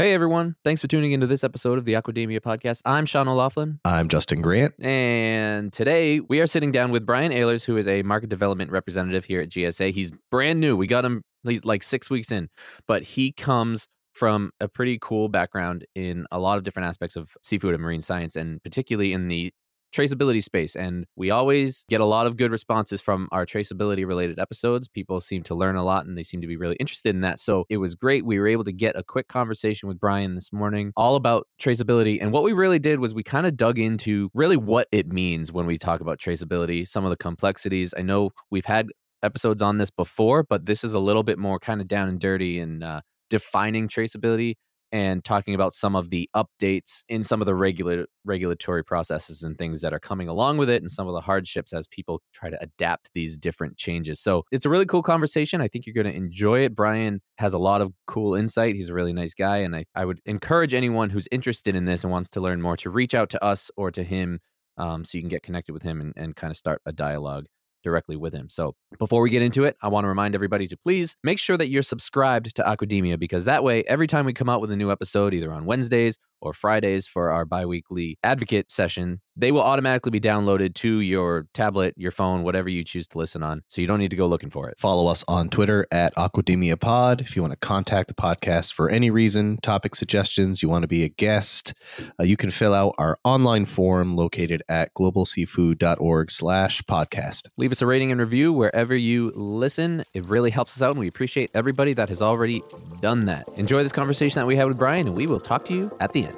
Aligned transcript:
Hey 0.00 0.14
everyone, 0.14 0.54
thanks 0.62 0.80
for 0.80 0.86
tuning 0.86 1.10
into 1.10 1.26
this 1.26 1.42
episode 1.42 1.76
of 1.76 1.84
the 1.84 1.94
Aquademia 1.94 2.38
podcast. 2.38 2.82
I'm 2.84 3.04
Sean 3.04 3.26
O'Laughlin, 3.26 3.80
I'm 3.84 4.06
Justin 4.06 4.40
Grant. 4.42 4.72
and 4.78 5.72
today 5.72 6.20
we 6.20 6.40
are 6.40 6.46
sitting 6.46 6.70
down 6.70 6.92
with 6.92 7.04
Brian 7.04 7.32
Ahlers, 7.32 7.64
who 7.64 7.76
is 7.76 7.88
a 7.88 8.04
market 8.04 8.30
development 8.30 8.70
representative 8.70 9.24
here 9.24 9.40
at 9.40 9.48
GSA. 9.48 9.90
He's 9.90 10.12
brand 10.30 10.60
new. 10.60 10.76
We 10.76 10.86
got 10.86 11.04
him 11.04 11.22
he's 11.42 11.64
like 11.64 11.82
six 11.82 12.08
weeks 12.08 12.30
in, 12.30 12.48
but 12.86 13.02
he 13.02 13.32
comes 13.32 13.88
from 14.12 14.52
a 14.60 14.68
pretty 14.68 15.00
cool 15.02 15.28
background 15.28 15.84
in 15.96 16.26
a 16.30 16.38
lot 16.38 16.58
of 16.58 16.62
different 16.62 16.86
aspects 16.86 17.16
of 17.16 17.32
seafood 17.42 17.74
and 17.74 17.82
marine 17.82 18.00
science, 18.00 18.36
and 18.36 18.62
particularly 18.62 19.12
in 19.12 19.26
the 19.26 19.52
traceability 19.94 20.42
space. 20.42 20.76
And 20.76 21.06
we 21.16 21.30
always 21.30 21.84
get 21.88 22.00
a 22.00 22.04
lot 22.04 22.26
of 22.26 22.36
good 22.36 22.50
responses 22.50 23.00
from 23.00 23.28
our 23.32 23.46
traceability 23.46 24.06
related 24.06 24.38
episodes. 24.38 24.88
People 24.88 25.20
seem 25.20 25.42
to 25.44 25.54
learn 25.54 25.76
a 25.76 25.84
lot 25.84 26.06
and 26.06 26.16
they 26.16 26.22
seem 26.22 26.40
to 26.40 26.46
be 26.46 26.56
really 26.56 26.76
interested 26.76 27.14
in 27.14 27.22
that. 27.22 27.40
So 27.40 27.64
it 27.68 27.78
was 27.78 27.94
great. 27.94 28.24
We 28.24 28.38
were 28.38 28.48
able 28.48 28.64
to 28.64 28.72
get 28.72 28.96
a 28.96 29.02
quick 29.02 29.28
conversation 29.28 29.88
with 29.88 30.00
Brian 30.00 30.34
this 30.34 30.52
morning 30.52 30.92
all 30.96 31.16
about 31.16 31.46
traceability. 31.60 32.18
And 32.20 32.32
what 32.32 32.42
we 32.42 32.52
really 32.52 32.78
did 32.78 33.00
was 33.00 33.14
we 33.14 33.22
kind 33.22 33.46
of 33.46 33.56
dug 33.56 33.78
into 33.78 34.30
really 34.34 34.56
what 34.56 34.88
it 34.92 35.08
means 35.08 35.52
when 35.52 35.66
we 35.66 35.78
talk 35.78 36.00
about 36.00 36.18
traceability, 36.18 36.86
some 36.86 37.04
of 37.04 37.10
the 37.10 37.16
complexities. 37.16 37.94
I 37.96 38.02
know 38.02 38.30
we've 38.50 38.66
had 38.66 38.88
episodes 39.22 39.62
on 39.62 39.78
this 39.78 39.90
before, 39.90 40.44
but 40.44 40.66
this 40.66 40.84
is 40.84 40.94
a 40.94 40.98
little 40.98 41.22
bit 41.22 41.38
more 41.38 41.58
kind 41.58 41.80
of 41.80 41.88
down 41.88 42.08
and 42.08 42.20
dirty 42.20 42.58
and 42.60 42.84
uh, 42.84 43.00
defining 43.30 43.88
traceability 43.88 44.54
and 44.92 45.24
talking 45.24 45.54
about 45.54 45.72
some 45.72 45.94
of 45.94 46.10
the 46.10 46.28
updates 46.34 47.04
in 47.08 47.22
some 47.22 47.42
of 47.42 47.46
the 47.46 47.54
regula- 47.54 48.06
regulatory 48.24 48.84
processes 48.84 49.42
and 49.42 49.58
things 49.58 49.80
that 49.82 49.92
are 49.92 49.98
coming 49.98 50.28
along 50.28 50.56
with 50.56 50.70
it 50.70 50.82
and 50.82 50.90
some 50.90 51.06
of 51.06 51.14
the 51.14 51.20
hardships 51.20 51.72
as 51.72 51.86
people 51.86 52.22
try 52.32 52.50
to 52.50 52.58
adapt 52.62 53.10
these 53.14 53.36
different 53.36 53.76
changes. 53.76 54.20
So 54.20 54.44
it's 54.50 54.64
a 54.64 54.70
really 54.70 54.86
cool 54.86 55.02
conversation. 55.02 55.60
I 55.60 55.68
think 55.68 55.86
you're 55.86 55.94
going 55.94 56.12
to 56.12 56.16
enjoy 56.16 56.60
it. 56.60 56.74
Brian 56.74 57.20
has 57.38 57.54
a 57.54 57.58
lot 57.58 57.80
of 57.80 57.92
cool 58.06 58.34
insight. 58.34 58.74
He's 58.74 58.88
a 58.88 58.94
really 58.94 59.12
nice 59.12 59.34
guy. 59.34 59.58
And 59.58 59.76
I, 59.76 59.84
I 59.94 60.04
would 60.04 60.20
encourage 60.26 60.74
anyone 60.74 61.10
who's 61.10 61.28
interested 61.30 61.76
in 61.76 61.84
this 61.84 62.04
and 62.04 62.10
wants 62.10 62.30
to 62.30 62.40
learn 62.40 62.62
more 62.62 62.76
to 62.78 62.90
reach 62.90 63.14
out 63.14 63.30
to 63.30 63.44
us 63.44 63.70
or 63.76 63.90
to 63.90 64.02
him 64.02 64.40
um, 64.78 65.04
so 65.04 65.18
you 65.18 65.22
can 65.22 65.28
get 65.28 65.42
connected 65.42 65.72
with 65.72 65.82
him 65.82 66.00
and, 66.00 66.12
and 66.16 66.36
kind 66.36 66.50
of 66.50 66.56
start 66.56 66.80
a 66.86 66.92
dialogue 66.92 67.46
directly 67.88 68.16
with 68.16 68.34
him. 68.34 68.48
So 68.50 68.74
before 68.98 69.22
we 69.22 69.30
get 69.30 69.40
into 69.40 69.64
it, 69.64 69.76
I 69.82 69.88
want 69.88 70.04
to 70.04 70.08
remind 70.08 70.34
everybody 70.34 70.66
to 70.66 70.76
please 70.76 71.16
make 71.24 71.38
sure 71.38 71.56
that 71.56 71.68
you're 71.68 71.82
subscribed 71.82 72.54
to 72.56 72.62
Aquademia 72.62 73.18
because 73.18 73.46
that 73.46 73.64
way, 73.64 73.82
every 73.84 74.06
time 74.06 74.26
we 74.26 74.34
come 74.34 74.50
out 74.50 74.60
with 74.60 74.70
a 74.70 74.76
new 74.76 74.90
episode, 74.90 75.32
either 75.32 75.50
on 75.52 75.64
Wednesdays 75.64 76.18
or 76.40 76.52
Fridays 76.52 77.06
for 77.06 77.30
our 77.30 77.44
biweekly 77.44 78.18
advocate 78.22 78.70
session, 78.70 79.20
they 79.36 79.52
will 79.52 79.62
automatically 79.62 80.10
be 80.10 80.20
downloaded 80.20 80.74
to 80.74 81.00
your 81.00 81.46
tablet, 81.54 81.94
your 81.96 82.10
phone, 82.10 82.42
whatever 82.42 82.68
you 82.68 82.82
choose 82.84 83.06
to 83.08 83.18
listen 83.18 83.42
on. 83.42 83.62
So 83.68 83.80
you 83.80 83.86
don't 83.86 84.00
need 84.00 84.10
to 84.10 84.16
go 84.16 84.26
looking 84.26 84.50
for 84.50 84.68
it. 84.68 84.78
Follow 84.78 85.06
us 85.06 85.24
on 85.28 85.48
Twitter 85.48 85.86
at 85.92 86.14
Aquademia 86.16 86.78
Pod. 86.78 87.20
If 87.20 87.36
you 87.36 87.42
want 87.42 87.52
to 87.52 87.58
contact 87.58 88.08
the 88.08 88.14
podcast 88.14 88.72
for 88.72 88.88
any 88.90 89.10
reason, 89.10 89.58
topic 89.62 89.94
suggestions, 89.94 90.62
you 90.62 90.68
want 90.68 90.82
to 90.82 90.88
be 90.88 91.04
a 91.04 91.08
guest, 91.08 91.74
uh, 92.18 92.24
you 92.24 92.36
can 92.36 92.50
fill 92.50 92.74
out 92.74 92.94
our 92.98 93.18
online 93.24 93.66
form 93.66 94.16
located 94.16 94.62
at 94.68 94.92
globalseafood.org 94.94 96.30
slash 96.30 96.82
podcast. 96.82 97.48
Leave 97.56 97.72
us 97.72 97.82
a 97.82 97.86
rating 97.86 98.10
and 98.10 98.20
review 98.20 98.52
wherever 98.52 98.96
you 98.96 99.30
listen. 99.34 100.02
It 100.14 100.24
really 100.24 100.50
helps 100.50 100.76
us 100.76 100.82
out, 100.82 100.90
and 100.90 101.00
we 101.00 101.08
appreciate 101.08 101.50
everybody 101.54 101.92
that 101.94 102.08
has 102.08 102.22
already 102.22 102.62
done 103.00 103.26
that. 103.26 103.48
Enjoy 103.56 103.82
this 103.82 103.92
conversation 103.92 104.40
that 104.40 104.46
we 104.46 104.56
had 104.56 104.66
with 104.66 104.78
Brian, 104.78 105.06
and 105.06 105.16
we 105.16 105.26
will 105.26 105.40
talk 105.40 105.64
to 105.66 105.74
you 105.74 105.94
at 106.00 106.12
the 106.12 106.26
end. 106.26 106.37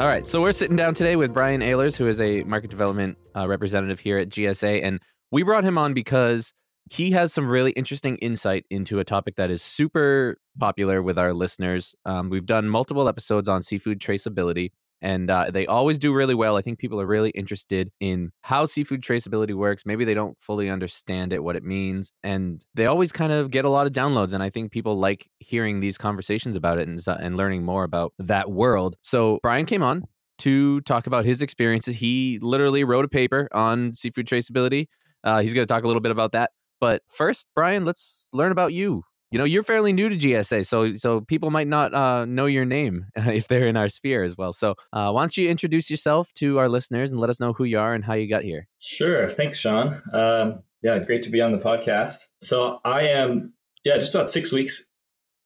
All 0.00 0.06
right, 0.06 0.26
so 0.26 0.40
we're 0.40 0.52
sitting 0.52 0.76
down 0.76 0.94
today 0.94 1.14
with 1.14 1.34
Brian 1.34 1.60
Ahlers, 1.60 1.94
who 1.94 2.06
is 2.06 2.22
a 2.22 2.42
market 2.44 2.70
development 2.70 3.18
uh, 3.36 3.46
representative 3.46 4.00
here 4.00 4.16
at 4.16 4.30
GSA, 4.30 4.82
and 4.82 4.98
we 5.30 5.42
brought 5.42 5.62
him 5.62 5.76
on 5.76 5.92
because 5.92 6.54
he 6.90 7.10
has 7.10 7.34
some 7.34 7.46
really 7.46 7.72
interesting 7.72 8.16
insight 8.16 8.64
into 8.70 8.98
a 8.98 9.04
topic 9.04 9.36
that 9.36 9.50
is 9.50 9.60
super 9.60 10.38
popular 10.58 11.02
with 11.02 11.18
our 11.18 11.34
listeners. 11.34 11.94
Um, 12.06 12.30
we've 12.30 12.46
done 12.46 12.66
multiple 12.66 13.10
episodes 13.10 13.46
on 13.46 13.60
seafood 13.60 14.00
traceability, 14.00 14.70
and 15.02 15.30
uh, 15.30 15.50
they 15.50 15.66
always 15.66 15.98
do 15.98 16.12
really 16.12 16.34
well. 16.34 16.56
I 16.56 16.62
think 16.62 16.78
people 16.78 17.00
are 17.00 17.06
really 17.06 17.30
interested 17.30 17.90
in 18.00 18.30
how 18.42 18.66
seafood 18.66 19.02
traceability 19.02 19.54
works. 19.54 19.84
Maybe 19.86 20.04
they 20.04 20.14
don't 20.14 20.36
fully 20.40 20.68
understand 20.70 21.32
it, 21.32 21.42
what 21.42 21.56
it 21.56 21.64
means, 21.64 22.12
and 22.22 22.64
they 22.74 22.86
always 22.86 23.12
kind 23.12 23.32
of 23.32 23.50
get 23.50 23.64
a 23.64 23.70
lot 23.70 23.86
of 23.86 23.92
downloads. 23.92 24.32
And 24.32 24.42
I 24.42 24.50
think 24.50 24.72
people 24.72 24.98
like 24.98 25.28
hearing 25.38 25.80
these 25.80 25.98
conversations 25.98 26.56
about 26.56 26.78
it 26.78 26.88
and, 26.88 26.98
and 27.06 27.36
learning 27.36 27.64
more 27.64 27.84
about 27.84 28.12
that 28.18 28.50
world. 28.50 28.96
So 29.02 29.38
Brian 29.42 29.66
came 29.66 29.82
on 29.82 30.04
to 30.38 30.80
talk 30.82 31.06
about 31.06 31.24
his 31.24 31.42
experiences. 31.42 31.96
He 31.96 32.38
literally 32.40 32.84
wrote 32.84 33.04
a 33.04 33.08
paper 33.08 33.48
on 33.52 33.94
seafood 33.94 34.26
traceability. 34.26 34.86
Uh, 35.22 35.40
he's 35.40 35.52
going 35.52 35.66
to 35.66 35.72
talk 35.72 35.84
a 35.84 35.86
little 35.86 36.00
bit 36.00 36.12
about 36.12 36.32
that. 36.32 36.50
But 36.80 37.02
first, 37.08 37.46
Brian, 37.54 37.84
let's 37.84 38.26
learn 38.32 38.52
about 38.52 38.72
you. 38.72 39.04
You 39.30 39.38
know, 39.38 39.44
you're 39.44 39.62
fairly 39.62 39.92
new 39.92 40.08
to 40.08 40.16
GSA, 40.16 40.66
so 40.66 40.96
so 40.96 41.20
people 41.20 41.50
might 41.50 41.68
not 41.68 41.94
uh, 41.94 42.24
know 42.24 42.46
your 42.46 42.64
name 42.64 43.06
if 43.16 43.46
they're 43.46 43.66
in 43.66 43.76
our 43.76 43.88
sphere 43.88 44.24
as 44.24 44.36
well. 44.36 44.52
So, 44.52 44.74
uh, 44.92 45.12
why 45.12 45.22
don't 45.22 45.36
you 45.36 45.48
introduce 45.48 45.88
yourself 45.88 46.32
to 46.34 46.58
our 46.58 46.68
listeners 46.68 47.12
and 47.12 47.20
let 47.20 47.30
us 47.30 47.38
know 47.38 47.52
who 47.52 47.62
you 47.62 47.78
are 47.78 47.94
and 47.94 48.04
how 48.04 48.14
you 48.14 48.28
got 48.28 48.42
here? 48.42 48.66
Sure. 48.80 49.28
Thanks, 49.28 49.58
Sean. 49.58 50.02
Um, 50.12 50.62
yeah, 50.82 50.98
great 50.98 51.22
to 51.24 51.30
be 51.30 51.40
on 51.40 51.52
the 51.52 51.58
podcast. 51.58 52.26
So 52.42 52.80
I 52.84 53.02
am, 53.02 53.52
yeah, 53.84 53.96
just 53.96 54.14
about 54.14 54.28
six 54.30 54.52
weeks 54.52 54.86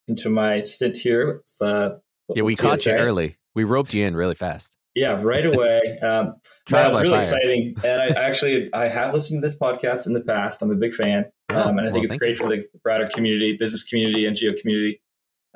into 0.09 0.31
my 0.31 0.62
stint 0.62 0.97
here. 0.97 1.43
With, 1.61 1.71
uh, 1.71 1.91
Yeah, 2.34 2.43
we 2.43 2.53
with 2.53 2.61
caught 2.61 2.87
you 2.87 2.93
early. 2.93 3.37
We 3.55 3.65
roped 3.65 3.93
you 3.93 4.06
in 4.06 4.16
really 4.16 4.34
fast. 4.34 4.77
Yeah, 4.94 5.21
right 5.21 5.44
away. 5.44 5.99
Um, 6.03 6.37
Trial 6.66 6.91
it's 6.93 7.00
really 7.00 7.10
fire. 7.10 7.19
exciting, 7.19 7.75
and 7.84 8.00
I 8.00 8.06
actually 8.21 8.72
I 8.72 8.88
have 8.88 9.12
listened 9.12 9.43
to 9.43 9.47
this 9.47 9.59
podcast 9.59 10.06
in 10.06 10.12
the 10.12 10.21
past. 10.21 10.62
I'm 10.62 10.71
a 10.71 10.77
big 10.77 10.93
fan, 10.94 11.27
Oh, 11.50 11.60
um, 11.60 11.71
and 11.78 11.81
I 11.81 11.84
well, 11.84 11.93
think 11.94 12.06
it's 12.06 12.16
great 12.16 12.38
for 12.38 12.49
the 12.49 12.65
broader 12.82 13.09
community, 13.12 13.56
business 13.59 13.83
community, 13.83 14.22
NGO 14.22 14.59
community. 14.59 15.00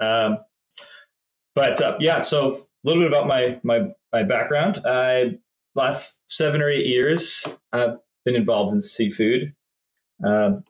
Um, 0.01 0.39
but 1.55 1.81
uh, 1.81 1.97
yeah, 2.01 2.19
so 2.19 2.67
a 2.85 2.89
little 2.89 3.03
bit 3.03 3.11
about 3.11 3.27
my 3.27 3.61
my 3.63 3.89
my 4.13 4.23
background. 4.25 4.81
I 4.85 5.39
last 5.75 6.21
seven 6.29 6.61
or 6.61 6.69
eight 6.69 6.87
years 6.87 7.45
I've 7.73 7.99
been 8.25 8.35
involved 8.35 8.75
in 8.75 8.83
seafood, 8.83 9.55
um, 10.25 10.65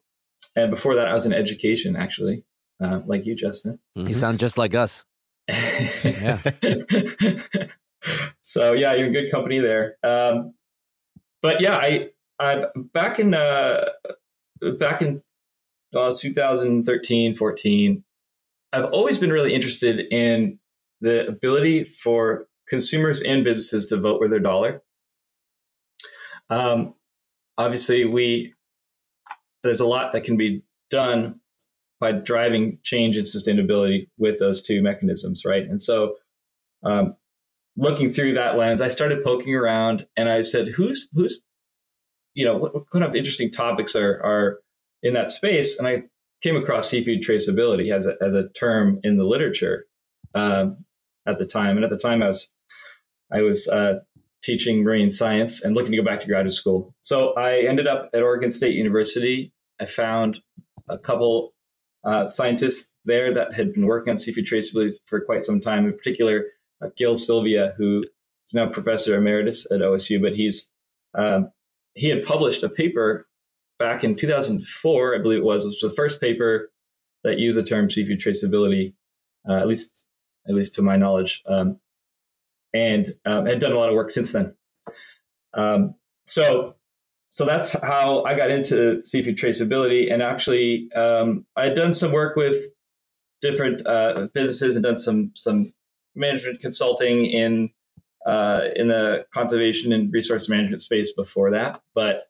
and 0.54 0.70
before 0.70 0.94
that 0.94 1.08
I 1.08 1.14
was 1.14 1.24
in 1.26 1.32
education, 1.32 1.96
actually, 1.96 2.44
uh, 2.82 3.00
like 3.06 3.24
you, 3.26 3.34
Justin. 3.34 3.78
You 3.94 4.14
sound 4.14 4.38
just 4.38 4.58
like 4.58 4.74
us. 4.74 5.04
Yeah. 6.04 6.38
so 8.42 8.72
yeah, 8.72 8.94
you're 8.94 9.06
in 9.06 9.12
good 9.12 9.30
company 9.30 9.58
there. 9.60 9.96
Um, 10.02 10.54
but 11.42 11.60
yeah, 11.60 11.76
I 11.76 12.10
I 12.38 12.64
back 12.92 13.18
in 13.18 13.34
uh, 13.34 13.86
back 14.78 15.02
in 15.02 15.22
uh, 15.94 16.14
2013, 16.18 17.34
14, 17.34 18.04
I've 18.72 18.84
always 18.86 19.18
been 19.18 19.32
really 19.32 19.54
interested 19.54 20.00
in 20.12 20.58
the 21.00 21.26
ability 21.26 21.84
for 21.84 22.46
consumers 22.68 23.22
and 23.22 23.44
businesses 23.44 23.86
to 23.86 23.96
vote 23.96 24.20
with 24.20 24.30
their 24.30 24.40
dollar. 24.40 24.82
Um, 26.50 26.94
obviously, 27.56 28.04
we 28.04 28.54
there's 29.62 29.80
a 29.80 29.86
lot 29.86 30.12
that 30.12 30.24
can 30.24 30.36
be 30.36 30.62
done 30.90 31.40
by 32.00 32.12
driving 32.12 32.78
change 32.84 33.16
and 33.16 33.26
sustainability 33.26 34.08
with 34.18 34.38
those 34.38 34.62
two 34.62 34.80
mechanisms, 34.82 35.44
right? 35.44 35.64
And 35.64 35.82
so, 35.82 36.14
um, 36.84 37.16
looking 37.78 38.10
through 38.10 38.34
that 38.34 38.58
lens, 38.58 38.82
I 38.82 38.88
started 38.88 39.24
poking 39.24 39.54
around, 39.54 40.06
and 40.16 40.28
I 40.28 40.42
said, 40.42 40.68
"Who's 40.68 41.08
who's, 41.14 41.40
you 42.34 42.44
know, 42.44 42.56
what, 42.56 42.74
what 42.74 42.90
kind 42.90 43.04
of 43.04 43.14
interesting 43.14 43.50
topics 43.50 43.96
are 43.96 44.20
are 44.22 44.58
in 45.02 45.14
that 45.14 45.30
space?" 45.30 45.78
And 45.78 45.88
I 45.88 46.02
came 46.42 46.56
across 46.56 46.88
seafood 46.88 47.22
traceability 47.22 47.94
as 47.94 48.06
a 48.06 48.16
as 48.20 48.34
a 48.34 48.48
term 48.50 49.00
in 49.02 49.16
the 49.16 49.24
literature 49.24 49.86
um, 50.34 50.84
at 51.26 51.38
the 51.38 51.46
time, 51.46 51.76
and 51.76 51.84
at 51.84 51.90
the 51.90 51.98
time 51.98 52.22
I 52.22 52.26
was 52.26 52.50
I 53.32 53.42
was 53.42 53.68
uh, 53.68 54.00
teaching 54.42 54.82
marine 54.82 55.10
science 55.10 55.62
and 55.62 55.74
looking 55.74 55.92
to 55.92 55.98
go 55.98 56.04
back 56.04 56.20
to 56.20 56.26
graduate 56.26 56.52
school. 56.52 56.94
So 57.02 57.32
I 57.34 57.60
ended 57.60 57.86
up 57.86 58.10
at 58.12 58.22
Oregon 58.22 58.50
State 58.50 58.74
University. 58.74 59.52
I 59.80 59.86
found 59.86 60.40
a 60.88 60.98
couple 60.98 61.54
uh, 62.04 62.28
scientists 62.28 62.90
there 63.04 63.32
that 63.34 63.54
had 63.54 63.72
been 63.72 63.86
working 63.86 64.10
on 64.10 64.18
seafood 64.18 64.46
traceability 64.46 64.94
for 65.06 65.20
quite 65.20 65.44
some 65.44 65.60
time. 65.60 65.86
In 65.86 65.92
particular, 65.92 66.44
uh, 66.82 66.88
Gil 66.96 67.16
Sylvia, 67.16 67.74
who 67.76 68.04
is 68.46 68.54
now 68.54 68.68
professor 68.68 69.16
emeritus 69.16 69.66
at 69.70 69.80
OSU, 69.80 70.20
but 70.20 70.34
he's 70.34 70.70
um, 71.14 71.50
he 71.94 72.08
had 72.08 72.24
published 72.24 72.62
a 72.62 72.68
paper 72.68 73.26
back 73.78 74.04
in 74.04 74.14
2004, 74.14 75.14
I 75.14 75.18
believe 75.18 75.38
it 75.38 75.44
was, 75.44 75.64
which 75.64 75.82
was 75.82 75.92
the 75.92 75.96
first 75.96 76.20
paper 76.20 76.70
that 77.24 77.38
used 77.38 77.56
the 77.56 77.62
term 77.62 77.90
seafood 77.90 78.20
traceability, 78.20 78.94
uh, 79.48 79.54
at 79.54 79.66
least 79.66 80.04
at 80.48 80.54
least 80.54 80.74
to 80.76 80.82
my 80.82 80.96
knowledge. 80.96 81.42
Um, 81.46 81.78
and 82.74 83.14
um, 83.24 83.46
had 83.46 83.60
done 83.60 83.72
a 83.72 83.78
lot 83.78 83.88
of 83.88 83.94
work 83.94 84.10
since 84.10 84.32
then. 84.32 84.54
Um, 85.54 85.94
so 86.24 86.76
so 87.28 87.44
that's 87.44 87.72
how 87.72 88.24
I 88.24 88.36
got 88.36 88.50
into 88.50 89.02
seafood 89.04 89.36
traceability. 89.36 90.12
And 90.12 90.22
actually, 90.22 90.90
um, 90.92 91.46
I 91.56 91.64
had 91.64 91.74
done 91.74 91.92
some 91.92 92.12
work 92.12 92.36
with 92.36 92.56
different 93.42 93.86
uh, 93.86 94.28
businesses 94.32 94.76
and 94.76 94.84
done 94.84 94.96
some 94.96 95.32
some 95.34 95.72
management 96.18 96.60
consulting 96.60 97.24
in 97.26 97.70
uh, 98.26 98.62
in 98.76 98.88
the 98.88 99.24
conservation 99.32 99.92
and 99.92 100.12
resource 100.12 100.48
management 100.48 100.82
space 100.82 101.12
before 101.12 101.50
that. 101.52 101.80
But 101.94 102.22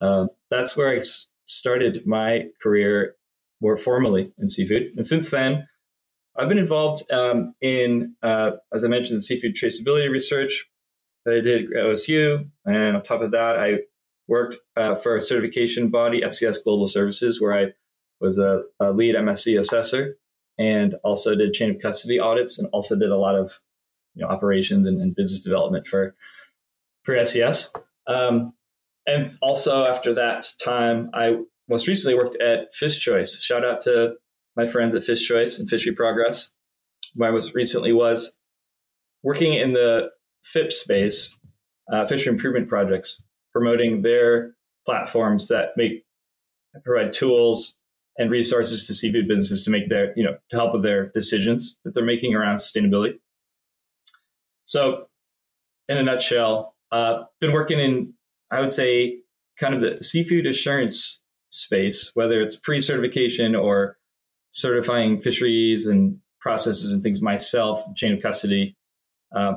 uh, 0.00 0.26
that's 0.50 0.76
where 0.76 0.88
I 0.88 1.00
started 1.46 2.06
my 2.06 2.46
career 2.62 3.14
more 3.60 3.76
formally 3.76 4.32
in 4.38 4.48
seafood. 4.48 4.90
And 4.96 5.06
since 5.06 5.30
then, 5.30 5.68
I've 6.36 6.48
been 6.48 6.58
involved 6.58 7.10
um, 7.12 7.54
in, 7.60 8.14
uh, 8.22 8.52
as 8.72 8.84
I 8.84 8.88
mentioned, 8.88 9.18
the 9.18 9.22
seafood 9.22 9.54
traceability 9.54 10.10
research 10.10 10.66
that 11.24 11.34
I 11.34 11.40
did 11.40 11.64
at 11.64 11.84
OSU. 11.84 12.48
And 12.64 12.96
on 12.96 13.02
top 13.02 13.20
of 13.20 13.32
that, 13.32 13.56
I 13.58 13.80
worked 14.26 14.56
uh, 14.76 14.94
for 14.94 15.16
a 15.16 15.20
certification 15.20 15.90
body, 15.90 16.22
SCS 16.22 16.64
Global 16.64 16.86
Services, 16.86 17.40
where 17.40 17.52
I 17.52 17.72
was 18.20 18.38
a, 18.38 18.62
a, 18.78 18.92
lead 18.92 19.16
MSC 19.16 19.58
assessor 19.58 20.16
and 20.60 20.94
also 21.02 21.34
did 21.34 21.54
chain 21.54 21.70
of 21.70 21.80
custody 21.80 22.18
audits 22.18 22.58
and 22.58 22.68
also 22.72 22.96
did 22.96 23.10
a 23.10 23.16
lot 23.16 23.34
of 23.34 23.58
you 24.14 24.22
know, 24.22 24.28
operations 24.28 24.86
and, 24.86 25.00
and 25.00 25.16
business 25.16 25.40
development 25.40 25.86
for 25.86 26.14
for 27.02 27.14
SCS. 27.14 27.70
Um, 28.06 28.52
and 29.06 29.24
also 29.40 29.86
after 29.86 30.12
that 30.14 30.52
time, 30.62 31.10
I 31.14 31.38
most 31.68 31.88
recently 31.88 32.14
worked 32.14 32.36
at 32.42 32.74
Fish 32.74 33.00
Choice. 33.00 33.40
Shout 33.40 33.64
out 33.64 33.80
to 33.82 34.14
my 34.54 34.66
friends 34.66 34.94
at 34.94 35.02
Fish 35.02 35.26
Choice 35.26 35.58
and 35.58 35.68
Fishery 35.68 35.94
Progress, 35.94 36.54
where 37.14 37.30
I 37.30 37.32
was 37.32 37.54
recently 37.54 37.94
was 37.94 38.38
working 39.22 39.54
in 39.54 39.72
the 39.72 40.10
FIP 40.44 40.72
space, 40.72 41.34
uh, 41.90 42.04
fishery 42.06 42.32
improvement 42.32 42.68
projects, 42.68 43.24
promoting 43.52 44.02
their 44.02 44.52
platforms 44.84 45.48
that 45.48 45.70
make 45.76 46.04
provide 46.84 47.12
tools 47.12 47.79
and 48.18 48.30
resources 48.30 48.86
to 48.86 48.94
seafood 48.94 49.28
businesses 49.28 49.64
to 49.64 49.70
make 49.70 49.88
their 49.88 50.12
you 50.16 50.24
know 50.24 50.36
to 50.50 50.56
help 50.56 50.72
with 50.72 50.82
their 50.82 51.08
decisions 51.10 51.78
that 51.84 51.94
they're 51.94 52.04
making 52.04 52.34
around 52.34 52.56
sustainability. 52.56 53.18
So, 54.64 55.06
in 55.88 55.96
a 55.98 56.02
nutshell, 56.02 56.74
uh, 56.92 57.24
been 57.40 57.52
working 57.52 57.80
in 57.80 58.14
I 58.50 58.60
would 58.60 58.72
say 58.72 59.20
kind 59.58 59.74
of 59.74 59.80
the 59.80 60.02
seafood 60.02 60.46
assurance 60.46 61.22
space, 61.50 62.12
whether 62.14 62.40
it's 62.40 62.56
pre-certification 62.56 63.54
or 63.54 63.98
certifying 64.50 65.20
fisheries 65.20 65.86
and 65.86 66.18
processes 66.40 66.92
and 66.92 67.02
things 67.02 67.22
myself, 67.22 67.82
chain 67.94 68.14
of 68.14 68.22
custody. 68.22 68.76
Uh, 69.34 69.54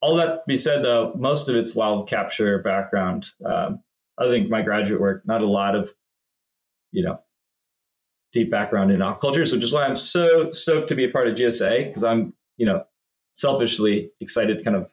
all 0.00 0.16
that 0.16 0.46
be 0.46 0.56
said, 0.56 0.84
though, 0.84 1.12
most 1.16 1.48
of 1.48 1.56
it's 1.56 1.74
wild 1.74 2.08
capture 2.08 2.60
background. 2.60 3.30
Um, 3.44 3.82
I 4.18 4.24
think 4.26 4.48
my 4.48 4.62
graduate 4.62 5.00
work, 5.00 5.26
not 5.26 5.42
a 5.42 5.46
lot 5.46 5.74
of, 5.74 5.92
you 6.92 7.04
know, 7.04 7.20
deep 8.32 8.50
background 8.50 8.90
in 8.90 9.00
aquaculture, 9.00 9.50
which 9.52 9.64
is 9.64 9.72
why 9.72 9.84
I'm 9.84 9.96
so 9.96 10.50
stoked 10.50 10.88
to 10.88 10.94
be 10.94 11.04
a 11.04 11.10
part 11.10 11.28
of 11.28 11.36
GSA 11.36 11.86
because 11.86 12.04
I'm, 12.04 12.34
you 12.56 12.66
know, 12.66 12.84
selfishly 13.34 14.10
excited 14.20 14.58
to 14.58 14.64
kind 14.64 14.76
of 14.76 14.90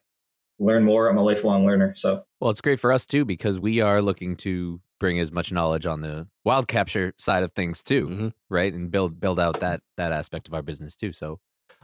learn 0.59 0.83
more. 0.83 1.09
I'm 1.09 1.17
a 1.17 1.23
lifelong 1.23 1.65
learner. 1.65 1.93
So, 1.95 2.23
well, 2.39 2.51
it's 2.51 2.61
great 2.61 2.79
for 2.79 2.91
us 2.91 3.05
too 3.05 3.25
because 3.25 3.59
we 3.59 3.81
are 3.81 4.01
looking 4.01 4.35
to 4.37 4.79
bring 4.99 5.19
as 5.19 5.31
much 5.31 5.51
knowledge 5.51 5.85
on 5.85 6.01
the 6.01 6.27
wild 6.43 6.67
capture 6.67 7.13
side 7.17 7.43
of 7.43 7.51
things 7.53 7.83
too, 7.83 8.07
mm-hmm. 8.07 8.27
right? 8.49 8.73
And 8.73 8.91
build 8.91 9.19
build 9.19 9.39
out 9.39 9.59
that 9.59 9.81
that 9.97 10.11
aspect 10.11 10.47
of 10.47 10.53
our 10.53 10.61
business 10.61 10.95
too. 10.95 11.11
So, 11.11 11.39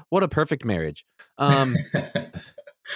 what 0.09 0.24
a 0.24 0.27
perfect 0.27 0.65
marriage. 0.65 1.06
Um, 1.38 1.75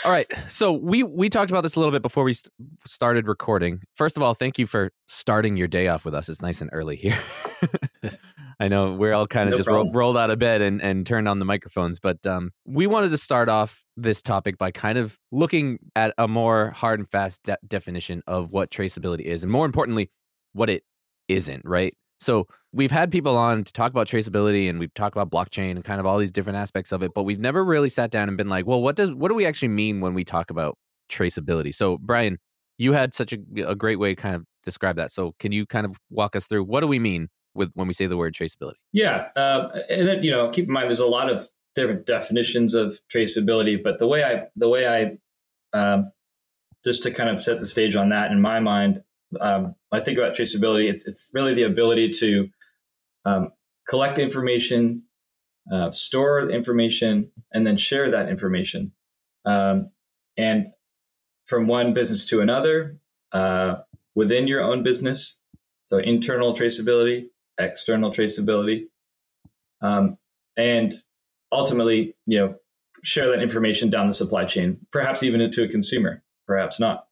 all 0.05 0.11
right, 0.11 0.31
so 0.49 0.71
we 0.73 1.03
we 1.03 1.29
talked 1.29 1.51
about 1.51 1.61
this 1.61 1.75
a 1.75 1.79
little 1.79 1.91
bit 1.91 2.01
before 2.01 2.23
we 2.23 2.33
st- 2.33 2.51
started 2.85 3.27
recording. 3.27 3.81
First 3.95 4.17
of 4.17 4.23
all, 4.23 4.33
thank 4.33 4.57
you 4.57 4.67
for 4.67 4.91
starting 5.05 5.57
your 5.57 5.67
day 5.67 5.87
off 5.87 6.05
with 6.05 6.15
us. 6.15 6.29
It's 6.29 6.41
nice 6.41 6.61
and 6.61 6.69
early 6.73 6.95
here. 6.95 7.19
I 8.59 8.67
know 8.67 8.93
we're 8.93 9.13
all 9.13 9.27
kind 9.27 9.49
of 9.49 9.51
no 9.51 9.57
just 9.57 9.69
ro- 9.69 9.89
rolled 9.91 10.17
out 10.17 10.31
of 10.31 10.39
bed 10.39 10.61
and, 10.61 10.81
and 10.81 11.05
turned 11.05 11.27
on 11.27 11.39
the 11.39 11.45
microphones, 11.45 11.99
but 11.99 12.25
um, 12.25 12.51
we 12.65 12.87
wanted 12.87 13.09
to 13.09 13.17
start 13.17 13.49
off 13.49 13.83
this 13.97 14.21
topic 14.21 14.57
by 14.57 14.71
kind 14.71 14.97
of 14.97 15.17
looking 15.31 15.79
at 15.95 16.13
a 16.17 16.27
more 16.27 16.71
hard 16.71 16.99
and 16.99 17.09
fast 17.09 17.43
de- 17.43 17.57
definition 17.67 18.21
of 18.27 18.51
what 18.51 18.71
traceability 18.71 19.21
is, 19.21 19.43
and 19.43 19.51
more 19.51 19.65
importantly, 19.65 20.09
what 20.53 20.69
it 20.69 20.83
isn't, 21.27 21.63
right? 21.65 21.95
So 22.19 22.47
we've 22.71 22.91
had 22.91 23.11
people 23.11 23.35
on 23.37 23.63
to 23.63 23.73
talk 23.73 23.91
about 23.91 24.07
traceability 24.07 24.69
and 24.69 24.79
we've 24.79 24.93
talked 24.93 25.15
about 25.15 25.29
blockchain 25.29 25.71
and 25.71 25.83
kind 25.83 25.99
of 25.99 26.05
all 26.05 26.17
these 26.17 26.31
different 26.31 26.57
aspects 26.57 26.91
of 26.91 27.03
it, 27.03 27.11
but 27.13 27.23
we've 27.23 27.39
never 27.39 27.63
really 27.63 27.89
sat 27.89 28.11
down 28.11 28.27
and 28.27 28.37
been 28.37 28.47
like, 28.47 28.65
well, 28.65 28.81
what 28.81 28.95
does 28.95 29.13
what 29.13 29.29
do 29.29 29.35
we 29.35 29.45
actually 29.45 29.69
mean 29.69 30.01
when 30.01 30.13
we 30.13 30.23
talk 30.23 30.49
about 30.49 30.77
traceability? 31.09 31.73
So 31.73 31.97
Brian, 31.97 32.37
you 32.77 32.93
had 32.93 33.13
such 33.13 33.33
a, 33.33 33.37
a 33.67 33.75
great 33.75 33.99
way 33.99 34.15
to 34.15 34.21
kind 34.21 34.35
of 34.35 34.45
describe 34.63 34.95
that. 34.95 35.11
So 35.11 35.33
can 35.39 35.51
you 35.51 35.65
kind 35.65 35.85
of 35.85 35.97
walk 36.09 36.35
us 36.35 36.47
through 36.47 36.63
what 36.63 36.81
do 36.81 36.87
we 36.87 36.99
mean 36.99 37.29
with 37.55 37.71
when 37.73 37.87
we 37.87 37.93
say 37.93 38.05
the 38.05 38.17
word 38.17 38.33
traceability? 38.33 38.75
Yeah, 38.91 39.27
uh, 39.35 39.69
and 39.89 40.07
then 40.07 40.23
you 40.23 40.31
know, 40.31 40.49
keep 40.49 40.67
in 40.67 40.73
mind 40.73 40.87
there's 40.87 40.99
a 40.99 41.05
lot 41.05 41.31
of 41.31 41.49
different 41.75 42.05
definitions 42.05 42.73
of 42.73 42.99
traceability, 43.13 43.81
but 43.81 43.97
the 43.99 44.07
way 44.07 44.23
I 44.23 44.43
the 44.55 44.69
way 44.69 44.87
I 44.87 45.17
um, 45.77 46.11
just 46.83 47.03
to 47.03 47.11
kind 47.11 47.29
of 47.29 47.43
set 47.43 47.59
the 47.59 47.65
stage 47.65 47.95
on 47.95 48.09
that 48.09 48.31
in 48.31 48.41
my 48.41 48.59
mind, 48.59 49.03
um, 49.41 49.75
I 49.91 49.99
think 49.99 50.17
about 50.17 50.35
traceability, 50.35 50.89
it's 50.89 51.07
it's 51.07 51.31
really 51.33 51.53
the 51.53 51.63
ability 51.63 52.11
to 52.11 52.49
um, 53.25 53.49
collect 53.87 54.19
information, 54.19 55.03
uh, 55.71 55.91
store 55.91 56.49
information, 56.49 57.31
and 57.53 57.65
then 57.65 57.77
share 57.77 58.11
that 58.11 58.29
information, 58.29 58.91
um, 59.45 59.89
and 60.37 60.67
from 61.45 61.67
one 61.67 61.93
business 61.93 62.25
to 62.25 62.41
another 62.41 62.97
uh, 63.31 63.75
within 64.15 64.47
your 64.47 64.61
own 64.61 64.83
business. 64.83 65.39
So 65.83 65.99
internal 65.99 66.55
traceability, 66.55 67.27
external 67.57 68.11
traceability, 68.11 68.87
um, 69.81 70.17
and 70.57 70.93
ultimately, 71.51 72.15
you 72.25 72.39
know, 72.39 72.55
share 73.03 73.29
that 73.29 73.41
information 73.41 73.89
down 73.89 74.07
the 74.07 74.13
supply 74.13 74.45
chain, 74.45 74.77
perhaps 74.91 75.23
even 75.23 75.41
into 75.41 75.63
a 75.63 75.67
consumer, 75.67 76.23
perhaps 76.47 76.79
not. 76.79 77.07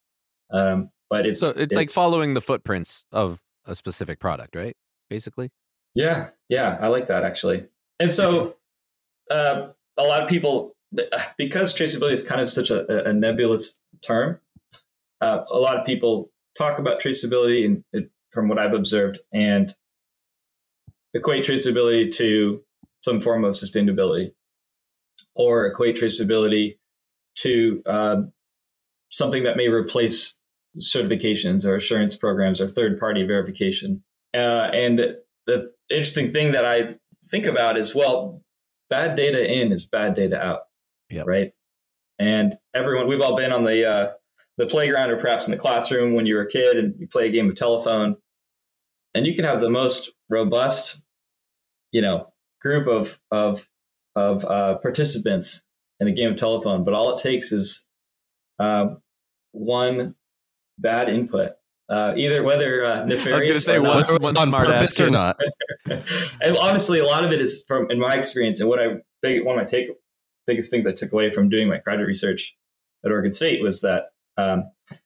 Um, 0.51 0.89
but 1.09 1.25
it's 1.25 1.39
so 1.39 1.49
it's, 1.49 1.59
it's, 1.59 1.75
like 1.75 1.89
following 1.89 2.33
the 2.33 2.41
footprints 2.41 3.05
of 3.11 3.41
a 3.65 3.75
specific 3.75 4.19
product, 4.19 4.55
right? 4.55 4.75
Basically. 5.09 5.51
Yeah, 5.93 6.29
yeah, 6.49 6.77
I 6.81 6.87
like 6.87 7.07
that 7.07 7.23
actually. 7.23 7.67
And 7.99 8.11
so, 8.11 8.55
uh, 9.29 9.67
a 9.97 10.03
lot 10.03 10.23
of 10.23 10.29
people, 10.29 10.75
because 11.37 11.73
traceability 11.73 12.13
is 12.13 12.23
kind 12.23 12.41
of 12.41 12.49
such 12.49 12.71
a, 12.71 13.09
a 13.09 13.13
nebulous 13.13 13.79
term, 14.01 14.39
uh, 15.21 15.43
a 15.51 15.57
lot 15.57 15.77
of 15.77 15.85
people 15.85 16.31
talk 16.57 16.79
about 16.79 16.99
traceability, 16.99 17.65
and 17.65 17.83
it, 17.93 18.09
from 18.31 18.47
what 18.47 18.57
I've 18.57 18.73
observed, 18.73 19.19
and 19.31 19.73
equate 21.13 21.45
traceability 21.45 22.13
to 22.15 22.61
some 23.01 23.21
form 23.21 23.43
of 23.43 23.53
sustainability 23.53 24.31
or 25.35 25.65
equate 25.65 25.97
traceability 25.97 26.77
to 27.35 27.81
um, 27.85 28.31
something 29.09 29.43
that 29.43 29.57
may 29.57 29.67
replace 29.67 30.35
certifications 30.79 31.65
or 31.65 31.75
assurance 31.75 32.15
programs 32.15 32.59
or 32.59 32.67
third 32.67 32.99
party 32.99 33.23
verification. 33.23 34.03
Uh, 34.33 34.69
and 34.73 34.97
the, 34.97 35.21
the, 35.45 35.71
interesting 35.89 36.31
thing 36.31 36.53
that 36.53 36.65
I 36.65 36.95
think 37.25 37.45
about 37.45 37.77
is 37.77 37.93
well, 37.93 38.41
bad 38.89 39.15
data 39.15 39.51
in 39.51 39.71
is 39.71 39.85
bad 39.85 40.15
data 40.15 40.41
out. 40.41 40.61
Yep. 41.09 41.27
Right. 41.27 41.51
And 42.17 42.55
everyone, 42.73 43.07
we've 43.07 43.21
all 43.21 43.35
been 43.35 43.51
on 43.51 43.63
the, 43.63 43.87
uh, 43.87 44.11
the 44.57 44.65
playground 44.65 45.11
or 45.11 45.17
perhaps 45.17 45.45
in 45.45 45.51
the 45.51 45.57
classroom 45.57 46.13
when 46.13 46.25
you 46.25 46.35
were 46.35 46.43
a 46.43 46.49
kid 46.49 46.77
and 46.77 46.95
you 46.99 47.07
play 47.07 47.27
a 47.27 47.31
game 47.31 47.49
of 47.49 47.55
telephone 47.55 48.15
and 49.13 49.25
you 49.25 49.35
can 49.35 49.45
have 49.45 49.61
the 49.61 49.69
most 49.69 50.11
robust, 50.29 51.03
you 51.91 52.01
know, 52.01 52.31
group 52.61 52.87
of 52.87 53.19
of 53.31 53.67
of 54.15 54.45
uh, 54.45 54.75
participants 54.77 55.63
in 55.99 56.07
a 56.07 56.11
game 56.11 56.31
of 56.31 56.37
telephone, 56.37 56.83
but 56.83 56.93
all 56.93 57.15
it 57.15 57.21
takes 57.21 57.51
is 57.51 57.87
uh, 58.59 58.87
one 59.51 60.15
bad 60.77 61.09
input, 61.09 61.51
uh, 61.89 62.13
either 62.15 62.43
whether 62.43 62.85
uh, 62.85 63.05
nefarious. 63.05 63.27
I 63.27 63.35
was 63.35 63.43
going 63.43 63.55
to 63.55 63.61
say 63.61 63.79
one, 63.79 64.37
on 64.37 64.65
purpose 64.65 64.99
or 64.99 65.09
not. 65.09 65.39
and 65.85 66.57
honestly, 66.61 66.99
a 66.99 67.05
lot 67.05 67.23
of 67.23 67.31
it 67.31 67.41
is 67.41 67.63
from 67.67 67.89
in 67.89 67.99
my 67.99 68.15
experience 68.15 68.59
and 68.59 68.69
what 68.69 68.79
I 68.79 68.87
one 69.23 69.57
of 69.57 69.63
my 69.63 69.65
take 69.65 69.87
biggest 70.45 70.69
things 70.69 70.85
I 70.85 70.91
took 70.91 71.13
away 71.13 71.29
from 71.31 71.49
doing 71.49 71.69
my 71.69 71.77
graduate 71.77 72.07
research 72.07 72.55
at 73.05 73.11
Oregon 73.11 73.31
State 73.31 73.61
was 73.61 73.81
that 73.81 74.07
um, 74.37 74.65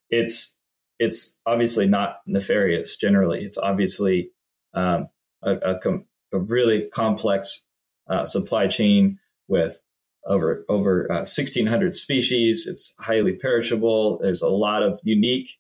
it's 0.09 0.56
it's 0.99 1.37
obviously 1.45 1.87
not 1.87 2.21
nefarious 2.25 2.95
generally. 2.95 3.43
It's 3.43 3.57
obviously 3.57 4.31
um, 4.73 5.09
a, 5.43 5.55
a, 5.57 5.79
com- 5.79 6.05
a, 6.33 6.39
really 6.39 6.87
complex 6.93 7.65
uh, 8.09 8.25
supply 8.25 8.67
chain 8.67 9.19
with 9.47 9.81
over 10.25 10.65
over 10.67 11.11
uh, 11.11 11.25
1,600 11.25 11.95
species. 11.95 12.67
It's 12.67 12.95
highly 12.99 13.33
perishable. 13.33 14.19
There's 14.19 14.41
a 14.41 14.49
lot 14.49 14.83
of 14.83 14.99
unique 15.03 15.51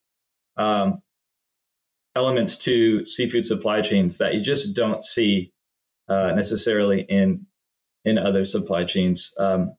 um, 0.57 1.01
elements 2.15 2.57
to 2.57 3.05
seafood 3.05 3.45
supply 3.45 3.81
chains 3.81 4.17
that 4.17 4.33
you 4.33 4.41
just 4.41 4.75
don't 4.75 5.03
see 5.03 5.53
uh, 6.09 6.31
necessarily 6.31 7.01
in 7.01 7.45
in 8.03 8.17
other 8.17 8.45
supply 8.45 8.83
chains. 8.83 9.33
Um, 9.39 9.75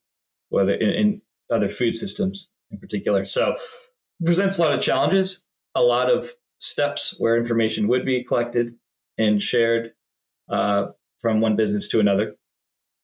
whether 0.49 0.73
in, 0.73 0.91
in, 0.91 1.23
other 1.51 1.69
food 1.69 1.95
systems 1.95 2.51
in 2.71 2.79
particular. 2.79 3.25
So 3.25 3.57
presents 4.23 4.59
a 4.59 4.63
lot 4.63 4.75
of 4.75 4.83
challenges, 4.83 5.47
a 5.75 5.83
lot 5.83 6.11
of 6.11 6.33
steps 6.59 7.17
where 7.19 7.37
information 7.37 7.89
would 7.89 8.05
be 8.05 8.25
collected 8.25 8.75
and 9.17 9.43
shared 9.43 9.93
uh, 10.49 10.87
from 11.21 11.41
one 11.41 11.57
business 11.57 11.89
to 11.89 12.01
another. 12.01 12.37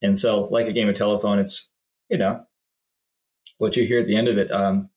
And 0.01 0.17
so, 0.17 0.45
like 0.45 0.67
a 0.67 0.73
game 0.73 0.89
of 0.89 0.95
telephone, 0.95 1.39
it's 1.39 1.69
you 2.09 2.17
know 2.17 2.45
what 3.57 3.75
you 3.77 3.85
hear 3.85 4.01
at 4.01 4.07
the 4.07 4.15
end 4.15 4.27
of 4.27 4.37
it 4.37 4.51
um, 4.51 4.89